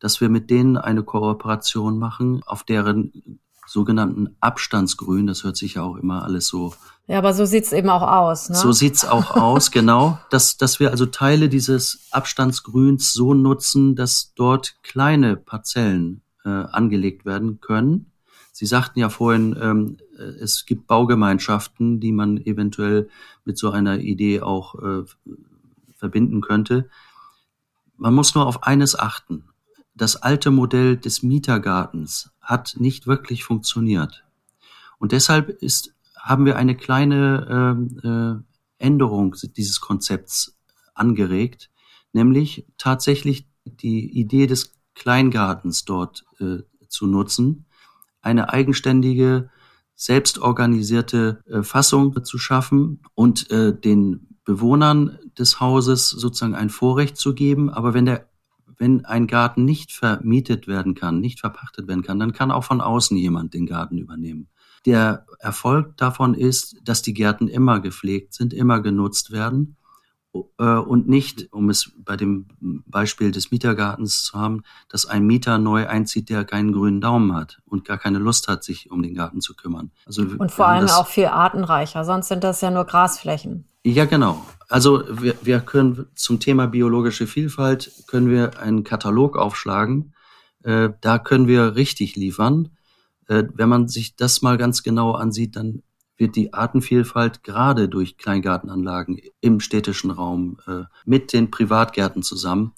dass 0.00 0.20
wir 0.20 0.28
mit 0.28 0.50
denen 0.50 0.76
eine 0.76 1.02
Kooperation 1.02 1.98
machen, 1.98 2.42
auf 2.44 2.62
deren 2.62 3.40
sogenannten 3.74 4.36
Abstandsgrün, 4.38 5.26
das 5.26 5.42
hört 5.42 5.56
sich 5.56 5.74
ja 5.74 5.82
auch 5.82 5.96
immer 5.96 6.22
alles 6.22 6.46
so 6.46 6.72
ja, 7.06 7.18
aber 7.18 7.34
so 7.34 7.44
sieht's 7.44 7.72
eben 7.72 7.90
auch 7.90 8.00
aus. 8.00 8.48
Ne? 8.48 8.56
So 8.56 8.72
sieht's 8.72 9.04
auch 9.04 9.36
aus, 9.36 9.70
genau. 9.70 10.18
Dass, 10.30 10.56
dass 10.56 10.80
wir 10.80 10.90
also 10.90 11.04
Teile 11.04 11.50
dieses 11.50 12.06
Abstandsgrüns 12.10 13.12
so 13.12 13.34
nutzen, 13.34 13.94
dass 13.94 14.32
dort 14.34 14.76
kleine 14.82 15.36
Parzellen 15.36 16.22
äh, 16.46 16.48
angelegt 16.48 17.26
werden 17.26 17.60
können. 17.60 18.06
Sie 18.52 18.64
sagten 18.64 19.00
ja 19.00 19.10
vorhin, 19.10 19.54
ähm, 19.60 19.98
es 20.40 20.64
gibt 20.64 20.86
Baugemeinschaften, 20.86 22.00
die 22.00 22.12
man 22.12 22.38
eventuell 22.38 23.10
mit 23.44 23.58
so 23.58 23.70
einer 23.70 23.98
Idee 23.98 24.40
auch 24.40 24.76
äh, 24.76 25.02
verbinden 25.96 26.40
könnte. 26.40 26.88
Man 27.98 28.14
muss 28.14 28.34
nur 28.34 28.46
auf 28.46 28.62
eines 28.62 28.98
achten. 28.98 29.44
Das 29.94 30.16
alte 30.16 30.50
Modell 30.50 30.96
des 30.96 31.22
Mietergartens 31.22 32.30
hat 32.40 32.74
nicht 32.78 33.06
wirklich 33.06 33.44
funktioniert. 33.44 34.24
Und 34.98 35.12
deshalb 35.12 35.48
ist 35.48 35.94
haben 36.24 36.46
wir 36.46 36.56
eine 36.56 36.74
kleine 36.74 37.76
äh, 38.02 38.08
äh, 38.08 38.36
Änderung 38.78 39.36
dieses 39.56 39.80
Konzepts 39.80 40.56
angeregt, 40.94 41.70
nämlich 42.14 42.66
tatsächlich 42.78 43.46
die 43.66 44.10
Idee 44.18 44.46
des 44.46 44.72
Kleingartens 44.94 45.84
dort 45.84 46.24
äh, 46.40 46.62
zu 46.88 47.06
nutzen, 47.06 47.66
eine 48.22 48.52
eigenständige, 48.52 49.50
selbstorganisierte 49.96 51.42
äh, 51.46 51.62
Fassung 51.62 52.24
zu 52.24 52.38
schaffen 52.38 53.02
und 53.14 53.50
äh, 53.50 53.78
den 53.78 54.38
Bewohnern 54.44 55.18
des 55.38 55.60
Hauses 55.60 56.08
sozusagen 56.08 56.54
ein 56.54 56.70
Vorrecht 56.70 57.16
zu 57.16 57.34
geben. 57.34 57.70
Aber 57.70 57.92
wenn 57.94 58.06
der 58.06 58.28
wenn 58.78 59.04
ein 59.04 59.26
Garten 59.26 59.64
nicht 59.64 59.92
vermietet 59.92 60.66
werden 60.66 60.94
kann, 60.94 61.20
nicht 61.20 61.40
verpachtet 61.40 61.88
werden 61.88 62.02
kann, 62.02 62.18
dann 62.18 62.32
kann 62.32 62.50
auch 62.50 62.64
von 62.64 62.80
außen 62.80 63.16
jemand 63.16 63.54
den 63.54 63.66
Garten 63.66 63.98
übernehmen. 63.98 64.48
Der 64.86 65.26
Erfolg 65.38 65.96
davon 65.96 66.34
ist, 66.34 66.76
dass 66.84 67.02
die 67.02 67.14
Gärten 67.14 67.48
immer 67.48 67.80
gepflegt 67.80 68.34
sind, 68.34 68.52
immer 68.52 68.80
genutzt 68.80 69.30
werden 69.30 69.76
äh, 70.58 70.64
und 70.64 71.08
nicht, 71.08 71.52
um 71.52 71.70
es 71.70 71.92
bei 71.96 72.16
dem 72.16 72.46
Beispiel 72.60 73.30
des 73.30 73.50
Mietergartens 73.50 74.24
zu 74.24 74.38
haben, 74.38 74.62
dass 74.88 75.06
ein 75.06 75.26
Mieter 75.26 75.58
neu 75.58 75.86
einzieht, 75.86 76.28
der 76.28 76.44
keinen 76.44 76.72
grünen 76.72 77.00
Daumen 77.00 77.34
hat 77.34 77.60
und 77.64 77.84
gar 77.84 77.98
keine 77.98 78.18
Lust 78.18 78.48
hat, 78.48 78.64
sich 78.64 78.90
um 78.90 79.02
den 79.02 79.14
Garten 79.14 79.40
zu 79.40 79.54
kümmern. 79.54 79.90
Also 80.06 80.22
und 80.22 80.50
vor 80.50 80.68
allem 80.68 80.88
auch 80.88 81.06
viel 81.06 81.26
artenreicher, 81.26 82.04
sonst 82.04 82.28
sind 82.28 82.44
das 82.44 82.60
ja 82.60 82.70
nur 82.70 82.84
Grasflächen. 82.84 83.66
Ja, 83.86 84.06
genau. 84.06 84.42
Also 84.68 85.04
wir, 85.20 85.36
wir 85.42 85.60
können 85.60 86.06
zum 86.14 86.40
Thema 86.40 86.66
biologische 86.66 87.26
Vielfalt 87.26 87.92
können 88.06 88.30
wir 88.30 88.58
einen 88.58 88.82
Katalog 88.82 89.36
aufschlagen. 89.36 90.14
Äh, 90.62 90.90
da 91.02 91.18
können 91.18 91.48
wir 91.48 91.76
richtig 91.76 92.16
liefern. 92.16 92.70
Äh, 93.28 93.44
wenn 93.52 93.68
man 93.68 93.88
sich 93.88 94.16
das 94.16 94.40
mal 94.40 94.56
ganz 94.56 94.82
genau 94.82 95.12
ansieht, 95.12 95.56
dann 95.56 95.82
wird 96.16 96.34
die 96.34 96.54
Artenvielfalt 96.54 97.42
gerade 97.42 97.90
durch 97.90 98.16
Kleingartenanlagen 98.16 99.20
im 99.42 99.60
städtischen 99.60 100.10
Raum 100.10 100.58
äh, 100.66 100.84
mit 101.04 101.34
den 101.34 101.50
Privatgärten 101.50 102.22
zusammen 102.22 102.72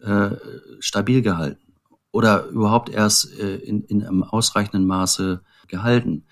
äh, 0.00 0.30
stabil 0.78 1.20
gehalten 1.20 1.74
oder 2.12 2.46
überhaupt 2.46 2.90
erst 2.90 3.36
äh, 3.40 3.56
in, 3.56 3.82
in 3.84 4.04
einem 4.04 4.22
ausreichenden 4.22 4.86
Maße 4.86 5.42
gehalten. 5.66 6.26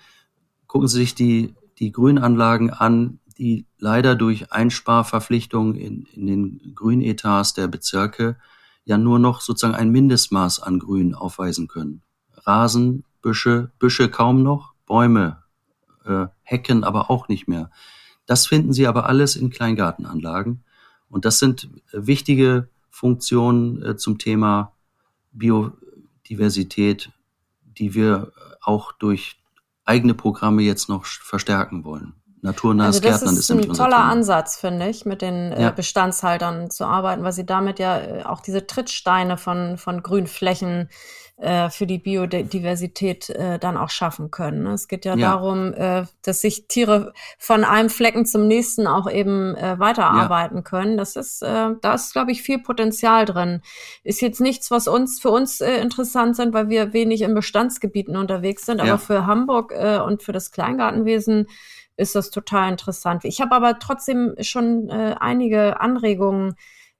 Gucken 0.67 0.87
Sie 0.87 0.99
sich 0.99 1.13
die, 1.13 1.55
die 1.79 1.91
Grünanlagen 1.91 2.69
an, 2.69 3.19
die 3.37 3.65
leider 3.77 4.15
durch 4.15 4.51
Einsparverpflichtungen 4.51 5.75
in, 5.75 6.05
in 6.13 6.27
den 6.27 6.75
Grünetats 6.75 7.53
der 7.53 7.67
Bezirke 7.67 8.37
ja 8.85 8.97
nur 8.97 9.19
noch 9.19 9.41
sozusagen 9.41 9.75
ein 9.75 9.89
Mindestmaß 9.89 10.61
an 10.61 10.79
Grün 10.79 11.15
aufweisen 11.15 11.67
können. 11.67 12.01
Rasen, 12.45 13.05
Büsche, 13.21 13.71
Büsche 13.79 14.09
kaum 14.09 14.43
noch, 14.43 14.73
Bäume, 14.85 15.43
äh, 16.05 16.27
Hecken 16.43 16.83
aber 16.83 17.09
auch 17.09 17.27
nicht 17.27 17.47
mehr. 17.47 17.71
Das 18.25 18.47
finden 18.47 18.73
Sie 18.73 18.87
aber 18.87 19.07
alles 19.07 19.35
in 19.35 19.49
Kleingartenanlagen. 19.49 20.63
Und 21.09 21.25
das 21.25 21.39
sind 21.39 21.69
wichtige 21.91 22.69
Funktionen 22.89 23.83
äh, 23.83 23.97
zum 23.97 24.17
Thema 24.17 24.73
Biodiversität, 25.31 27.11
die 27.63 27.93
wir 27.93 28.31
auch 28.61 28.91
durch 28.91 29.37
eigene 29.85 30.13
Programme 30.13 30.61
jetzt 30.61 30.89
noch 30.89 31.05
verstärken 31.05 31.83
wollen. 31.83 32.13
Naturnahes 32.43 32.97
also 32.97 33.07
Gärtnern 33.07 33.35
ist, 33.35 33.49
ist 33.49 33.51
ein 33.51 33.73
toller 33.73 33.99
Ansatz, 33.99 34.57
finde 34.57 34.89
ich, 34.89 35.05
mit 35.05 35.21
den 35.21 35.51
äh, 35.53 35.61
ja. 35.61 35.71
Bestandshaltern 35.71 36.69
zu 36.69 36.85
arbeiten, 36.85 37.23
weil 37.23 37.31
sie 37.31 37.45
damit 37.45 37.79
ja 37.79 37.97
äh, 37.99 38.23
auch 38.23 38.41
diese 38.41 38.67
Trittsteine 38.67 39.37
von, 39.37 39.77
von 39.77 40.03
Grünflächen 40.03 40.89
äh, 41.37 41.69
für 41.69 41.87
die 41.87 41.97
Biodiversität 41.97 43.29
äh, 43.29 43.59
dann 43.59 43.77
auch 43.77 43.89
schaffen 43.89 44.29
können. 44.29 44.67
Es 44.67 44.87
geht 44.87 45.05
ja, 45.05 45.15
ja. 45.15 45.31
darum, 45.31 45.73
äh, 45.73 46.05
dass 46.21 46.41
sich 46.41 46.67
Tiere 46.67 47.13
von 47.37 47.63
einem 47.63 47.89
Flecken 47.89 48.25
zum 48.25 48.47
nächsten 48.47 48.87
auch 48.87 49.09
eben 49.09 49.55
äh, 49.55 49.79
weiterarbeiten 49.79 50.57
ja. 50.57 50.63
können. 50.63 50.97
Das 50.97 51.15
ist, 51.15 51.41
äh, 51.41 51.69
da 51.81 51.93
ist, 51.95 52.11
glaube 52.11 52.31
ich, 52.31 52.43
viel 52.43 52.59
Potenzial 52.59 53.25
drin. 53.25 53.61
Ist 54.03 54.21
jetzt 54.21 54.41
nichts, 54.41 54.69
was 54.69 54.87
uns 54.87 55.19
für 55.19 55.31
uns 55.31 55.61
äh, 55.61 55.77
interessant 55.77 56.35
sind, 56.35 56.53
weil 56.53 56.69
wir 56.69 56.93
wenig 56.93 57.21
in 57.21 57.33
Bestandsgebieten 57.33 58.15
unterwegs 58.15 58.65
sind, 58.65 58.81
aber 58.81 58.99
für 58.99 59.25
Hamburg 59.25 59.73
äh, 59.75 59.99
und 59.99 60.23
für 60.23 60.33
das 60.33 60.51
Kleingartenwesen 60.51 61.47
ist 61.97 62.15
das 62.15 62.29
total 62.29 62.71
interessant. 62.71 63.25
Ich 63.25 63.41
habe 63.41 63.55
aber 63.55 63.79
trotzdem 63.79 64.35
schon 64.39 64.89
äh, 64.89 65.15
einige 65.19 65.79
Anregungen 65.79 66.55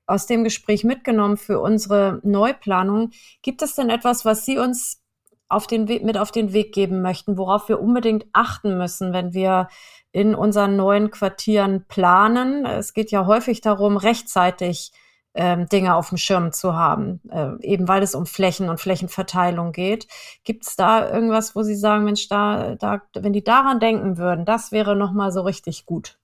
aus 0.06 0.26
dem 0.26 0.44
Gespräch 0.44 0.84
mitgenommen 0.84 1.38
für 1.38 1.60
unsere 1.60 2.20
Neuplanung. 2.24 3.12
Gibt 3.42 3.62
es 3.62 3.76
denn 3.76 3.90
etwas, 3.90 4.26
was 4.26 4.46
Sie 4.46 4.58
uns 4.58 5.02
auf 5.50 5.68
den 5.68 5.88
Weg, 5.88 6.04
mit 6.04 6.18
auf 6.18 6.32
den 6.32 6.54
Weg 6.54 6.74
geben 6.74 7.02
möchten, 7.02 7.38
worauf 7.38 7.70
wir 7.70 7.80
unbedingt 7.80 8.26
achten 8.34 8.78
müssen, 8.78 9.14
wenn 9.14 9.34
wir 9.34 9.70
in 10.12 10.36
unseren 10.36 10.76
neuen 10.76 11.12
Quartieren 11.12 11.86
planen? 11.88 12.66
Es 12.66 12.94
geht 12.94 13.12
ja 13.12 13.26
häufig 13.26 13.62
darum, 13.62 13.98
rechtzeitig 13.98 14.92
ähm, 15.34 15.68
Dinge 15.68 15.96
auf 15.96 16.10
dem 16.10 16.18
Schirm 16.18 16.52
zu 16.52 16.76
haben, 16.76 17.22
äh, 17.30 17.52
eben 17.62 17.88
weil 17.88 18.04
es 18.04 18.16
um 18.16 18.26
Flächen 18.26 18.70
und 18.70 18.80
Flächenverteilung 18.80 19.72
geht. 19.72 20.08
Gibt 20.44 20.66
es 20.68 20.76
da 20.76 21.10
irgendwas, 21.10 21.56
wo 21.56 21.64
Sie 21.64 21.76
sagen, 21.76 22.06
Mensch, 22.06 22.28
da, 22.28 22.76
da, 22.76 23.02
wenn 23.14 23.34
die 23.34 23.44
daran 23.44 23.80
denken 23.80 24.18
würden, 24.18 24.46
das 24.46 24.72
wäre 24.72 24.96
nochmal 24.96 25.32
so 25.32 25.42
richtig 25.42 25.86
gut? 25.86 26.18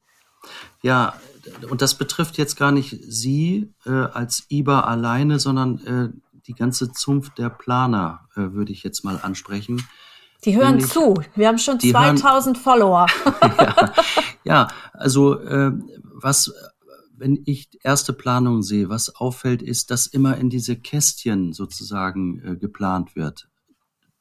Ja, 0.81 1.13
und 1.69 1.81
das 1.81 1.95
betrifft 1.95 2.37
jetzt 2.37 2.55
gar 2.55 2.71
nicht 2.71 2.97
Sie 3.07 3.73
äh, 3.85 3.89
als 3.89 4.45
IBA 4.49 4.81
alleine, 4.81 5.39
sondern 5.39 5.85
äh, 5.85 6.41
die 6.47 6.53
ganze 6.53 6.91
Zunft 6.91 7.37
der 7.37 7.49
Planer, 7.49 8.21
äh, 8.35 8.53
würde 8.53 8.71
ich 8.71 8.83
jetzt 8.83 9.03
mal 9.03 9.19
ansprechen. 9.21 9.85
Die 10.45 10.55
hören 10.55 10.75
Nämlich, 10.75 10.91
zu. 10.91 11.21
Wir 11.35 11.49
haben 11.49 11.57
schon 11.57 11.79
2000 11.79 12.23
hören, 12.23 12.55
Follower. 12.55 13.07
ja, 13.57 13.93
ja, 14.43 14.67
also 14.93 15.37
äh, 15.41 15.71
was, 16.01 16.53
wenn 17.19 17.41
ich 17.45 17.69
erste 17.83 18.13
Planungen 18.13 18.63
sehe, 18.63 18.89
was 18.89 19.15
auffällt, 19.15 19.61
ist, 19.61 19.91
dass 19.91 20.07
immer 20.07 20.37
in 20.37 20.49
diese 20.49 20.75
Kästchen 20.75 21.53
sozusagen 21.53 22.41
äh, 22.43 22.55
geplant 22.55 23.15
wird. 23.15 23.49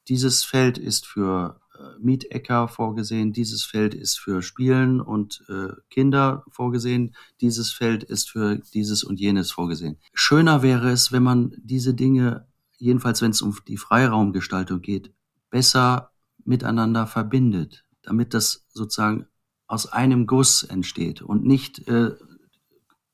Dieses 0.07 0.43
Feld 0.43 0.77
ist 0.77 1.05
für 1.05 1.61
äh, 1.79 1.83
Mietecker 1.99 2.67
vorgesehen, 2.67 3.31
dieses 3.31 3.63
Feld 3.63 3.93
ist 3.93 4.19
für 4.19 4.41
Spielen 4.41 4.99
und 5.01 5.43
äh, 5.49 5.69
Kinder 5.89 6.43
vorgesehen, 6.49 7.15
dieses 7.41 7.71
Feld 7.71 8.03
ist 8.03 8.29
für 8.29 8.57
dieses 8.73 9.03
und 9.03 9.19
jenes 9.19 9.51
vorgesehen. 9.51 9.97
Schöner 10.13 10.61
wäre 10.61 10.89
es, 10.89 11.11
wenn 11.11 11.23
man 11.23 11.53
diese 11.57 11.93
Dinge, 11.93 12.47
jedenfalls 12.77 13.21
wenn 13.21 13.31
es 13.31 13.41
um 13.41 13.55
die 13.67 13.77
Freiraumgestaltung 13.77 14.81
geht, 14.81 15.13
besser 15.49 16.11
miteinander 16.43 17.07
verbindet, 17.07 17.85
damit 18.01 18.33
das 18.33 18.65
sozusagen 18.73 19.27
aus 19.67 19.85
einem 19.85 20.25
Guss 20.25 20.63
entsteht 20.63 21.21
und 21.21 21.45
nicht 21.45 21.87
äh, 21.87 22.15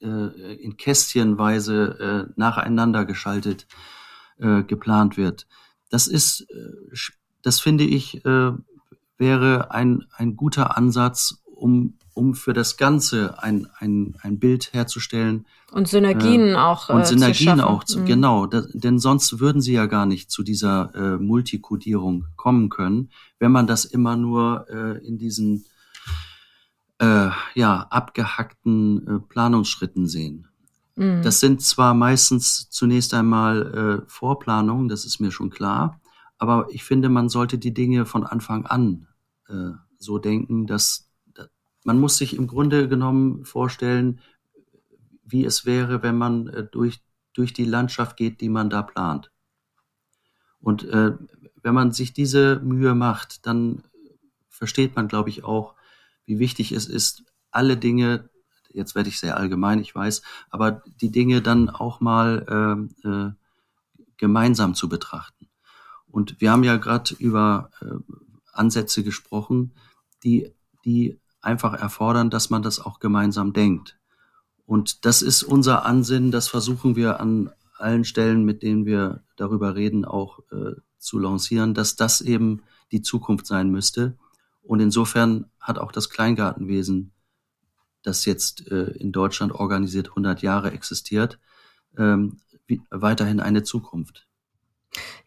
in 0.07 0.77
Kästchenweise 0.77 2.27
äh, 2.27 2.33
nacheinander 2.35 3.05
geschaltet 3.05 3.67
äh, 4.37 4.63
geplant 4.63 5.17
wird. 5.17 5.47
Das 5.89 6.07
ist 6.07 6.47
äh, 6.49 6.95
das 7.45 7.59
finde 7.59 7.83
ich, 7.83 8.25
äh, 8.25 8.51
wäre 9.17 9.71
ein, 9.71 10.05
ein 10.17 10.35
guter 10.35 10.77
Ansatz, 10.77 11.43
um, 11.45 11.93
um 12.15 12.33
für 12.33 12.53
das 12.53 12.75
Ganze 12.75 13.41
ein, 13.41 13.67
ein, 13.77 14.15
ein 14.21 14.39
Bild 14.39 14.73
herzustellen. 14.73 15.45
Und 15.71 15.87
Synergien 15.87 16.49
äh, 16.49 16.55
auch. 16.55 16.89
Und 16.89 17.01
äh, 17.01 17.05
Synergien 17.05 17.59
zu 17.59 17.67
auch, 17.67 17.83
zu, 17.83 17.99
mhm. 17.99 18.05
genau. 18.05 18.45
Das, 18.47 18.67
denn 18.73 18.97
sonst 18.97 19.39
würden 19.39 19.61
sie 19.61 19.73
ja 19.73 19.85
gar 19.85 20.07
nicht 20.07 20.31
zu 20.31 20.41
dieser 20.41 20.91
äh, 20.95 21.17
Multikodierung 21.17 22.25
kommen 22.35 22.69
können, 22.69 23.09
wenn 23.37 23.51
man 23.51 23.67
das 23.67 23.85
immer 23.85 24.15
nur 24.15 24.65
äh, 24.69 25.05
in 25.05 25.19
diesen 25.19 25.65
äh, 26.99 27.29
ja, 27.53 27.87
abgehackten 27.89 29.07
äh, 29.07 29.19
Planungsschritten 29.19 30.07
sehen. 30.07 30.47
Mhm. 30.95 31.21
Das 31.23 31.39
sind 31.39 31.61
zwar 31.61 31.93
meistens 31.93 32.69
zunächst 32.69 33.13
einmal 33.13 34.03
äh, 34.05 34.09
Vorplanungen, 34.09 34.87
das 34.87 35.05
ist 35.05 35.19
mir 35.19 35.31
schon 35.31 35.49
klar, 35.49 35.99
aber 36.37 36.67
ich 36.69 36.83
finde, 36.83 37.09
man 37.09 37.29
sollte 37.29 37.57
die 37.57 37.73
Dinge 37.73 38.05
von 38.05 38.25
Anfang 38.25 38.65
an 38.65 39.07
äh, 39.47 39.71
so 39.97 40.17
denken, 40.19 40.67
dass, 40.67 41.09
man 41.83 41.99
muss 41.99 42.17
sich 42.17 42.35
im 42.35 42.47
Grunde 42.47 42.87
genommen 42.89 43.45
vorstellen, 43.45 44.19
wie 45.23 45.45
es 45.45 45.65
wäre, 45.65 46.03
wenn 46.03 46.17
man 46.17 46.47
äh, 46.47 46.63
durch, 46.63 47.01
durch 47.33 47.53
die 47.53 47.65
Landschaft 47.65 48.17
geht, 48.17 48.41
die 48.41 48.49
man 48.49 48.69
da 48.69 48.81
plant. 48.81 49.31
Und 50.59 50.83
äh, 50.85 51.13
wenn 51.61 51.73
man 51.73 51.91
sich 51.91 52.13
diese 52.13 52.59
Mühe 52.63 52.95
macht, 52.95 53.45
dann 53.45 53.83
versteht 54.49 54.95
man, 54.95 55.07
glaube 55.07 55.29
ich, 55.29 55.43
auch, 55.43 55.74
wie 56.25 56.39
wichtig 56.39 56.71
es 56.71 56.87
ist, 56.87 57.23
alle 57.51 57.77
Dinge, 57.77 58.29
jetzt 58.73 58.95
werde 58.95 59.09
ich 59.09 59.19
sehr 59.19 59.37
allgemein, 59.37 59.79
ich 59.79 59.93
weiß, 59.95 60.21
aber 60.49 60.83
die 61.01 61.11
Dinge 61.11 61.41
dann 61.41 61.69
auch 61.69 62.01
mal 62.01 62.89
äh, 63.03 63.07
äh, 63.07 63.31
gemeinsam 64.17 64.75
zu 64.75 64.89
betrachten. 64.89 65.47
Und 66.07 66.39
wir 66.39 66.51
haben 66.51 66.63
ja 66.63 66.77
gerade 66.77 67.15
über 67.15 67.71
äh, 67.81 67.95
Ansätze 68.53 69.03
gesprochen, 69.03 69.73
die, 70.23 70.51
die 70.83 71.19
einfach 71.41 71.73
erfordern, 71.73 72.29
dass 72.29 72.49
man 72.49 72.61
das 72.61 72.79
auch 72.79 72.99
gemeinsam 72.99 73.53
denkt. 73.53 73.97
Und 74.65 75.05
das 75.05 75.21
ist 75.21 75.43
unser 75.43 75.85
Ansinnen, 75.85 76.31
das 76.31 76.47
versuchen 76.47 76.95
wir 76.95 77.19
an 77.19 77.51
allen 77.77 78.05
Stellen, 78.05 78.45
mit 78.45 78.63
denen 78.63 78.85
wir 78.85 79.23
darüber 79.35 79.75
reden, 79.75 80.05
auch 80.05 80.39
äh, 80.51 80.75
zu 80.97 81.19
lancieren, 81.19 81.73
dass 81.73 81.95
das 81.95 82.21
eben 82.21 82.63
die 82.91 83.01
Zukunft 83.01 83.45
sein 83.45 83.69
müsste. 83.69 84.17
Und 84.63 84.79
insofern 84.79 85.45
hat 85.65 85.79
auch 85.79 85.91
das 85.91 86.09
Kleingartenwesen, 86.09 87.11
das 88.03 88.25
jetzt 88.25 88.71
äh, 88.71 88.91
in 88.91 89.11
Deutschland 89.11 89.51
organisiert 89.51 90.09
100 90.09 90.41
Jahre 90.43 90.71
existiert, 90.71 91.39
ähm, 91.97 92.39
weiterhin 92.89 93.39
eine 93.39 93.63
Zukunft. 93.63 94.27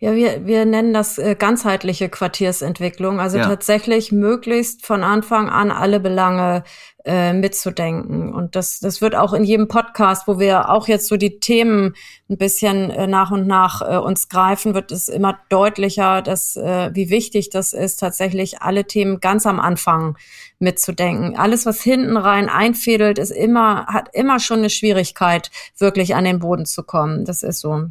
Ja, 0.00 0.14
wir, 0.14 0.46
wir 0.46 0.64
nennen 0.64 0.94
das 0.94 1.18
äh, 1.18 1.34
ganzheitliche 1.36 2.08
Quartiersentwicklung, 2.08 3.18
also 3.18 3.38
ja. 3.38 3.48
tatsächlich 3.48 4.12
möglichst 4.12 4.86
von 4.86 5.02
Anfang 5.02 5.48
an 5.48 5.72
alle 5.72 5.98
Belange 5.98 6.62
äh, 7.04 7.32
mitzudenken. 7.32 8.32
Und 8.32 8.54
das, 8.54 8.78
das 8.78 9.00
wird 9.00 9.16
auch 9.16 9.32
in 9.32 9.42
jedem 9.42 9.66
Podcast, 9.66 10.28
wo 10.28 10.38
wir 10.38 10.68
auch 10.68 10.86
jetzt 10.86 11.08
so 11.08 11.16
die 11.16 11.40
Themen 11.40 11.94
ein 12.28 12.36
bisschen 12.36 12.90
äh, 12.90 13.06
nach 13.08 13.32
und 13.32 13.48
nach 13.48 13.82
äh, 13.82 13.96
uns 13.96 14.28
greifen, 14.28 14.74
wird 14.74 14.92
es 14.92 15.08
immer 15.08 15.38
deutlicher, 15.48 16.22
dass 16.22 16.54
äh, 16.54 16.90
wie 16.92 17.10
wichtig 17.10 17.50
das 17.50 17.72
ist, 17.72 17.96
tatsächlich 17.96 18.62
alle 18.62 18.84
Themen 18.84 19.18
ganz 19.18 19.46
am 19.46 19.58
Anfang 19.58 20.16
mitzudenken. 20.60 21.36
Alles, 21.36 21.66
was 21.66 21.82
hinten 21.82 22.16
rein 22.16 22.48
einfädelt, 22.48 23.18
ist 23.18 23.32
immer, 23.32 23.86
hat 23.86 24.10
immer 24.12 24.38
schon 24.38 24.58
eine 24.58 24.70
Schwierigkeit, 24.70 25.50
wirklich 25.76 26.14
an 26.14 26.24
den 26.24 26.38
Boden 26.38 26.66
zu 26.66 26.84
kommen. 26.84 27.24
Das 27.24 27.42
ist 27.42 27.60
so. 27.60 27.86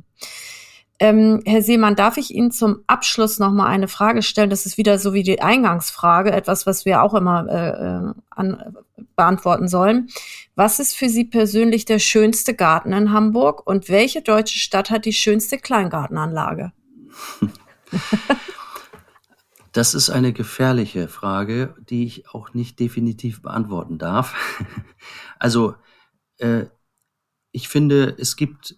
Ähm, 1.00 1.42
Herr 1.46 1.62
Seemann, 1.62 1.96
darf 1.96 2.18
ich 2.18 2.34
Ihnen 2.34 2.50
zum 2.50 2.84
Abschluss 2.88 3.38
noch 3.38 3.52
mal 3.52 3.68
eine 3.68 3.88
Frage 3.88 4.24
stellen? 4.24 4.50
Das 4.50 4.66
ist 4.66 4.78
wieder 4.78 4.98
so 4.98 5.14
wie 5.14 5.22
die 5.22 5.42
Eingangsfrage, 5.42 6.32
etwas, 6.32 6.66
was 6.66 6.86
wir 6.86 7.04
auch 7.04 7.14
immer 7.14 7.48
äh, 7.48 7.70
äh, 7.70 8.14
an, 8.32 8.76
beantworten 9.16 9.68
sollen. 9.68 10.10
Was 10.56 10.80
ist 10.80 10.96
für 10.96 11.08
Sie 11.08 11.26
persönlich 11.26 11.86
der 11.86 12.00
schönste 12.00 12.56
Garten 12.56 12.94
in 12.94 13.12
Hamburg 13.12 13.66
und 13.68 13.90
welche 13.90 14.24
deutsche 14.24 14.58
Stadt 14.58 14.90
hat 14.90 15.06
die 15.06 15.14
schönste 15.14 15.58
Kleingartenanlage? 15.58 16.72
Das 19.74 19.94
ist 19.94 20.10
eine 20.10 20.34
gefährliche 20.34 21.08
Frage, 21.08 21.76
die 21.88 22.04
ich 22.04 22.30
auch 22.30 22.56
nicht 22.56 22.80
definitiv 22.80 23.44
beantworten 23.44 24.00
darf. 24.00 24.34
Also 25.38 25.76
äh, 26.40 26.66
ich 27.52 27.70
finde, 27.70 28.16
es 28.18 28.36
gibt 28.38 28.76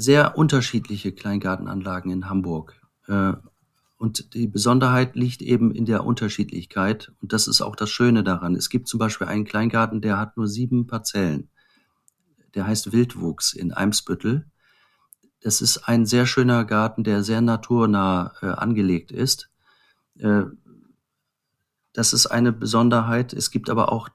sehr 0.00 0.38
unterschiedliche 0.38 1.12
Kleingartenanlagen 1.12 2.10
in 2.10 2.28
Hamburg. 2.28 2.80
Äh, 3.06 3.34
und 3.98 4.32
die 4.32 4.46
Besonderheit 4.46 5.14
liegt 5.14 5.42
eben 5.42 5.72
in 5.72 5.84
der 5.84 6.04
Unterschiedlichkeit. 6.04 7.12
Und 7.20 7.34
das 7.34 7.46
ist 7.46 7.60
auch 7.60 7.76
das 7.76 7.90
Schöne 7.90 8.24
daran. 8.24 8.56
Es 8.56 8.70
gibt 8.70 8.88
zum 8.88 8.98
Beispiel 8.98 9.26
einen 9.26 9.44
Kleingarten, 9.44 10.00
der 10.00 10.18
hat 10.18 10.38
nur 10.38 10.48
sieben 10.48 10.86
Parzellen. 10.86 11.50
Der 12.54 12.66
heißt 12.66 12.92
Wildwuchs 12.92 13.52
in 13.52 13.72
Eimsbüttel. 13.72 14.46
Das 15.42 15.60
ist 15.60 15.86
ein 15.86 16.06
sehr 16.06 16.24
schöner 16.24 16.64
Garten, 16.64 17.04
der 17.04 17.22
sehr 17.22 17.42
naturnah 17.42 18.32
äh, 18.40 18.46
angelegt 18.46 19.12
ist. 19.12 19.50
Äh, 20.18 20.44
das 21.92 22.14
ist 22.14 22.26
eine 22.26 22.52
Besonderheit. 22.52 23.34
Es 23.34 23.50
gibt 23.50 23.68
aber 23.68 23.92
auch 23.92 24.08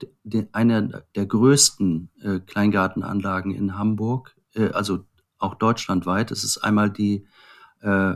eine 0.54 1.04
der 1.14 1.26
größten 1.26 2.10
Kleingartenanlagen 2.48 3.52
in 3.52 3.78
Hamburg, 3.78 4.34
also 4.72 5.04
auch 5.46 5.56
deutschlandweit. 5.56 6.32
Es 6.32 6.44
ist 6.44 6.58
einmal 6.58 6.90
die, 6.90 7.26
äh, 7.82 8.16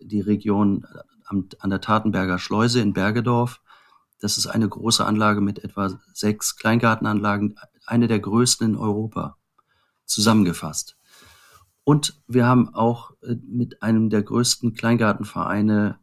die 0.00 0.20
Region 0.20 0.86
am, 1.26 1.48
an 1.58 1.70
der 1.70 1.80
Tatenberger 1.80 2.38
Schleuse 2.38 2.80
in 2.80 2.92
Bergedorf. 2.92 3.60
Das 4.20 4.38
ist 4.38 4.46
eine 4.46 4.68
große 4.68 5.04
Anlage 5.04 5.40
mit 5.40 5.64
etwa 5.64 5.98
sechs 6.12 6.56
Kleingartenanlagen, 6.56 7.58
eine 7.86 8.08
der 8.08 8.18
größten 8.18 8.70
in 8.70 8.76
Europa 8.76 9.36
zusammengefasst. 10.04 10.96
Und 11.84 12.20
wir 12.26 12.46
haben 12.46 12.74
auch 12.74 13.12
äh, 13.22 13.36
mit 13.46 13.82
einem 13.82 14.10
der 14.10 14.22
größten 14.22 14.74
Kleingartenvereine 14.74 15.98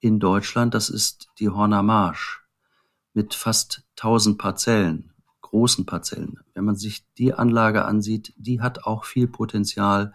in 0.00 0.20
Deutschland, 0.20 0.74
das 0.74 0.90
ist 0.90 1.28
die 1.38 1.48
Horner 1.48 1.82
Marsch, 1.82 2.44
mit 3.14 3.32
fast 3.32 3.84
1000 3.96 4.36
Parzellen 4.36 5.13
großen 5.54 5.86
Parzellen. 5.86 6.40
Wenn 6.52 6.64
man 6.64 6.74
sich 6.74 7.04
die 7.16 7.32
Anlage 7.32 7.84
ansieht, 7.84 8.32
die 8.36 8.60
hat 8.60 8.86
auch 8.86 9.04
viel 9.04 9.28
Potenzial 9.28 10.12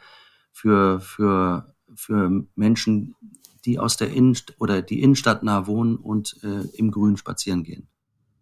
für, 0.51 0.99
für, 0.99 1.73
für 1.95 2.43
Menschen, 2.55 3.15
die 3.63 3.79
aus 3.79 3.95
der 3.95 4.11
Innenstadt 4.11 4.57
oder 4.59 4.81
die 4.81 5.01
Innenstadt 5.01 5.41
nah 5.43 5.65
wohnen 5.65 5.95
und 5.95 6.35
äh, 6.43 6.67
im 6.75 6.91
Grün 6.91 7.15
spazieren 7.15 7.63
gehen. 7.63 7.87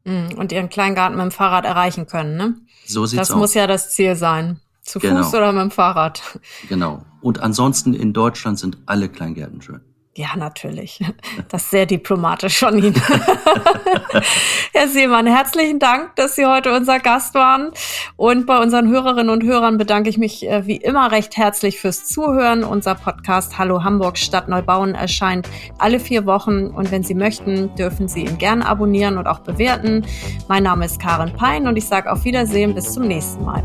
Mm, 0.06 0.40
und 0.40 0.52
ihren 0.52 0.70
Kleingarten 0.70 1.18
mit 1.18 1.26
dem 1.26 1.32
Fahrrad 1.32 1.66
erreichen 1.66 2.08
können, 2.08 2.36
ne? 2.36 2.56
So 2.88 3.06
sieht's 3.06 3.20
das 3.20 3.30
aus. 3.30 3.36
Das 3.36 3.38
muss 3.38 3.54
ja 3.54 3.68
das 3.68 3.92
Ziel 3.92 4.16
sein. 4.16 4.60
Zu 4.82 4.98
genau. 4.98 5.22
Fuß 5.22 5.36
oder 5.36 5.52
mit 5.52 5.62
dem 5.62 5.72
Fahrrad. 5.72 6.24
Genau. 6.68 7.06
Und 7.22 7.42
ansonsten 7.42 7.94
in 7.94 8.12
Deutschland 8.12 8.58
sind 8.58 8.80
alle 8.88 9.08
Kleingärten 9.08 9.62
schön. 9.62 9.82
Ja, 10.18 10.36
natürlich. 10.36 11.00
Das 11.50 11.64
ist 11.64 11.72
sehr 11.72 11.86
diplomatisch 11.86 12.58
von 12.60 12.78
Ihnen. 12.78 12.96
Herr 14.74 14.88
Seemann, 14.88 15.28
herzlichen 15.28 15.80
Dank, 15.80 16.16
dass 16.16 16.36
Sie 16.36 16.46
heute 16.46 16.76
unser 16.76 17.00
Gast 17.00 17.36
waren. 17.36 17.72
Und 18.16 18.46
bei 18.48 18.58
unseren 18.58 18.90
Hörerinnen 18.90 19.30
und 19.30 19.44
Hörern 19.44 19.78
bedanke 19.78 20.10
ich 20.10 20.18
mich 20.18 20.46
äh, 20.46 20.66
wie 20.66 20.76
immer 20.78 21.12
recht 21.12 21.38
herzlich 21.38 21.80
fürs 21.80 22.06
Zuhören. 22.06 22.64
Unser 22.64 22.96
Podcast 22.96 23.58
Hallo 23.58 23.84
Hamburg 23.84 24.18
Stadt 24.18 24.50
Neubauen 24.50 24.96
erscheint 24.96 25.48
alle 25.78 26.00
vier 26.00 26.26
Wochen. 26.26 26.68
Und 26.68 26.92
wenn 26.92 27.04
Sie 27.04 27.16
möchten, 27.16 27.74
dürfen 27.76 28.08
Sie 28.08 28.26
ihn 28.26 28.40
gerne 28.40 28.66
abonnieren 28.66 29.18
und 29.18 29.28
auch 29.28 29.40
bewerten. 29.40 30.06
Mein 30.50 30.64
Name 30.64 30.86
ist 30.86 31.00
Karin 31.00 31.34
Pein 31.34 31.68
und 31.68 31.78
ich 31.78 31.86
sage 31.86 32.12
auf 32.12 32.26
Wiedersehen 32.26 32.74
bis 32.74 32.92
zum 32.94 33.08
nächsten 33.08 33.46
Mal. 33.46 33.64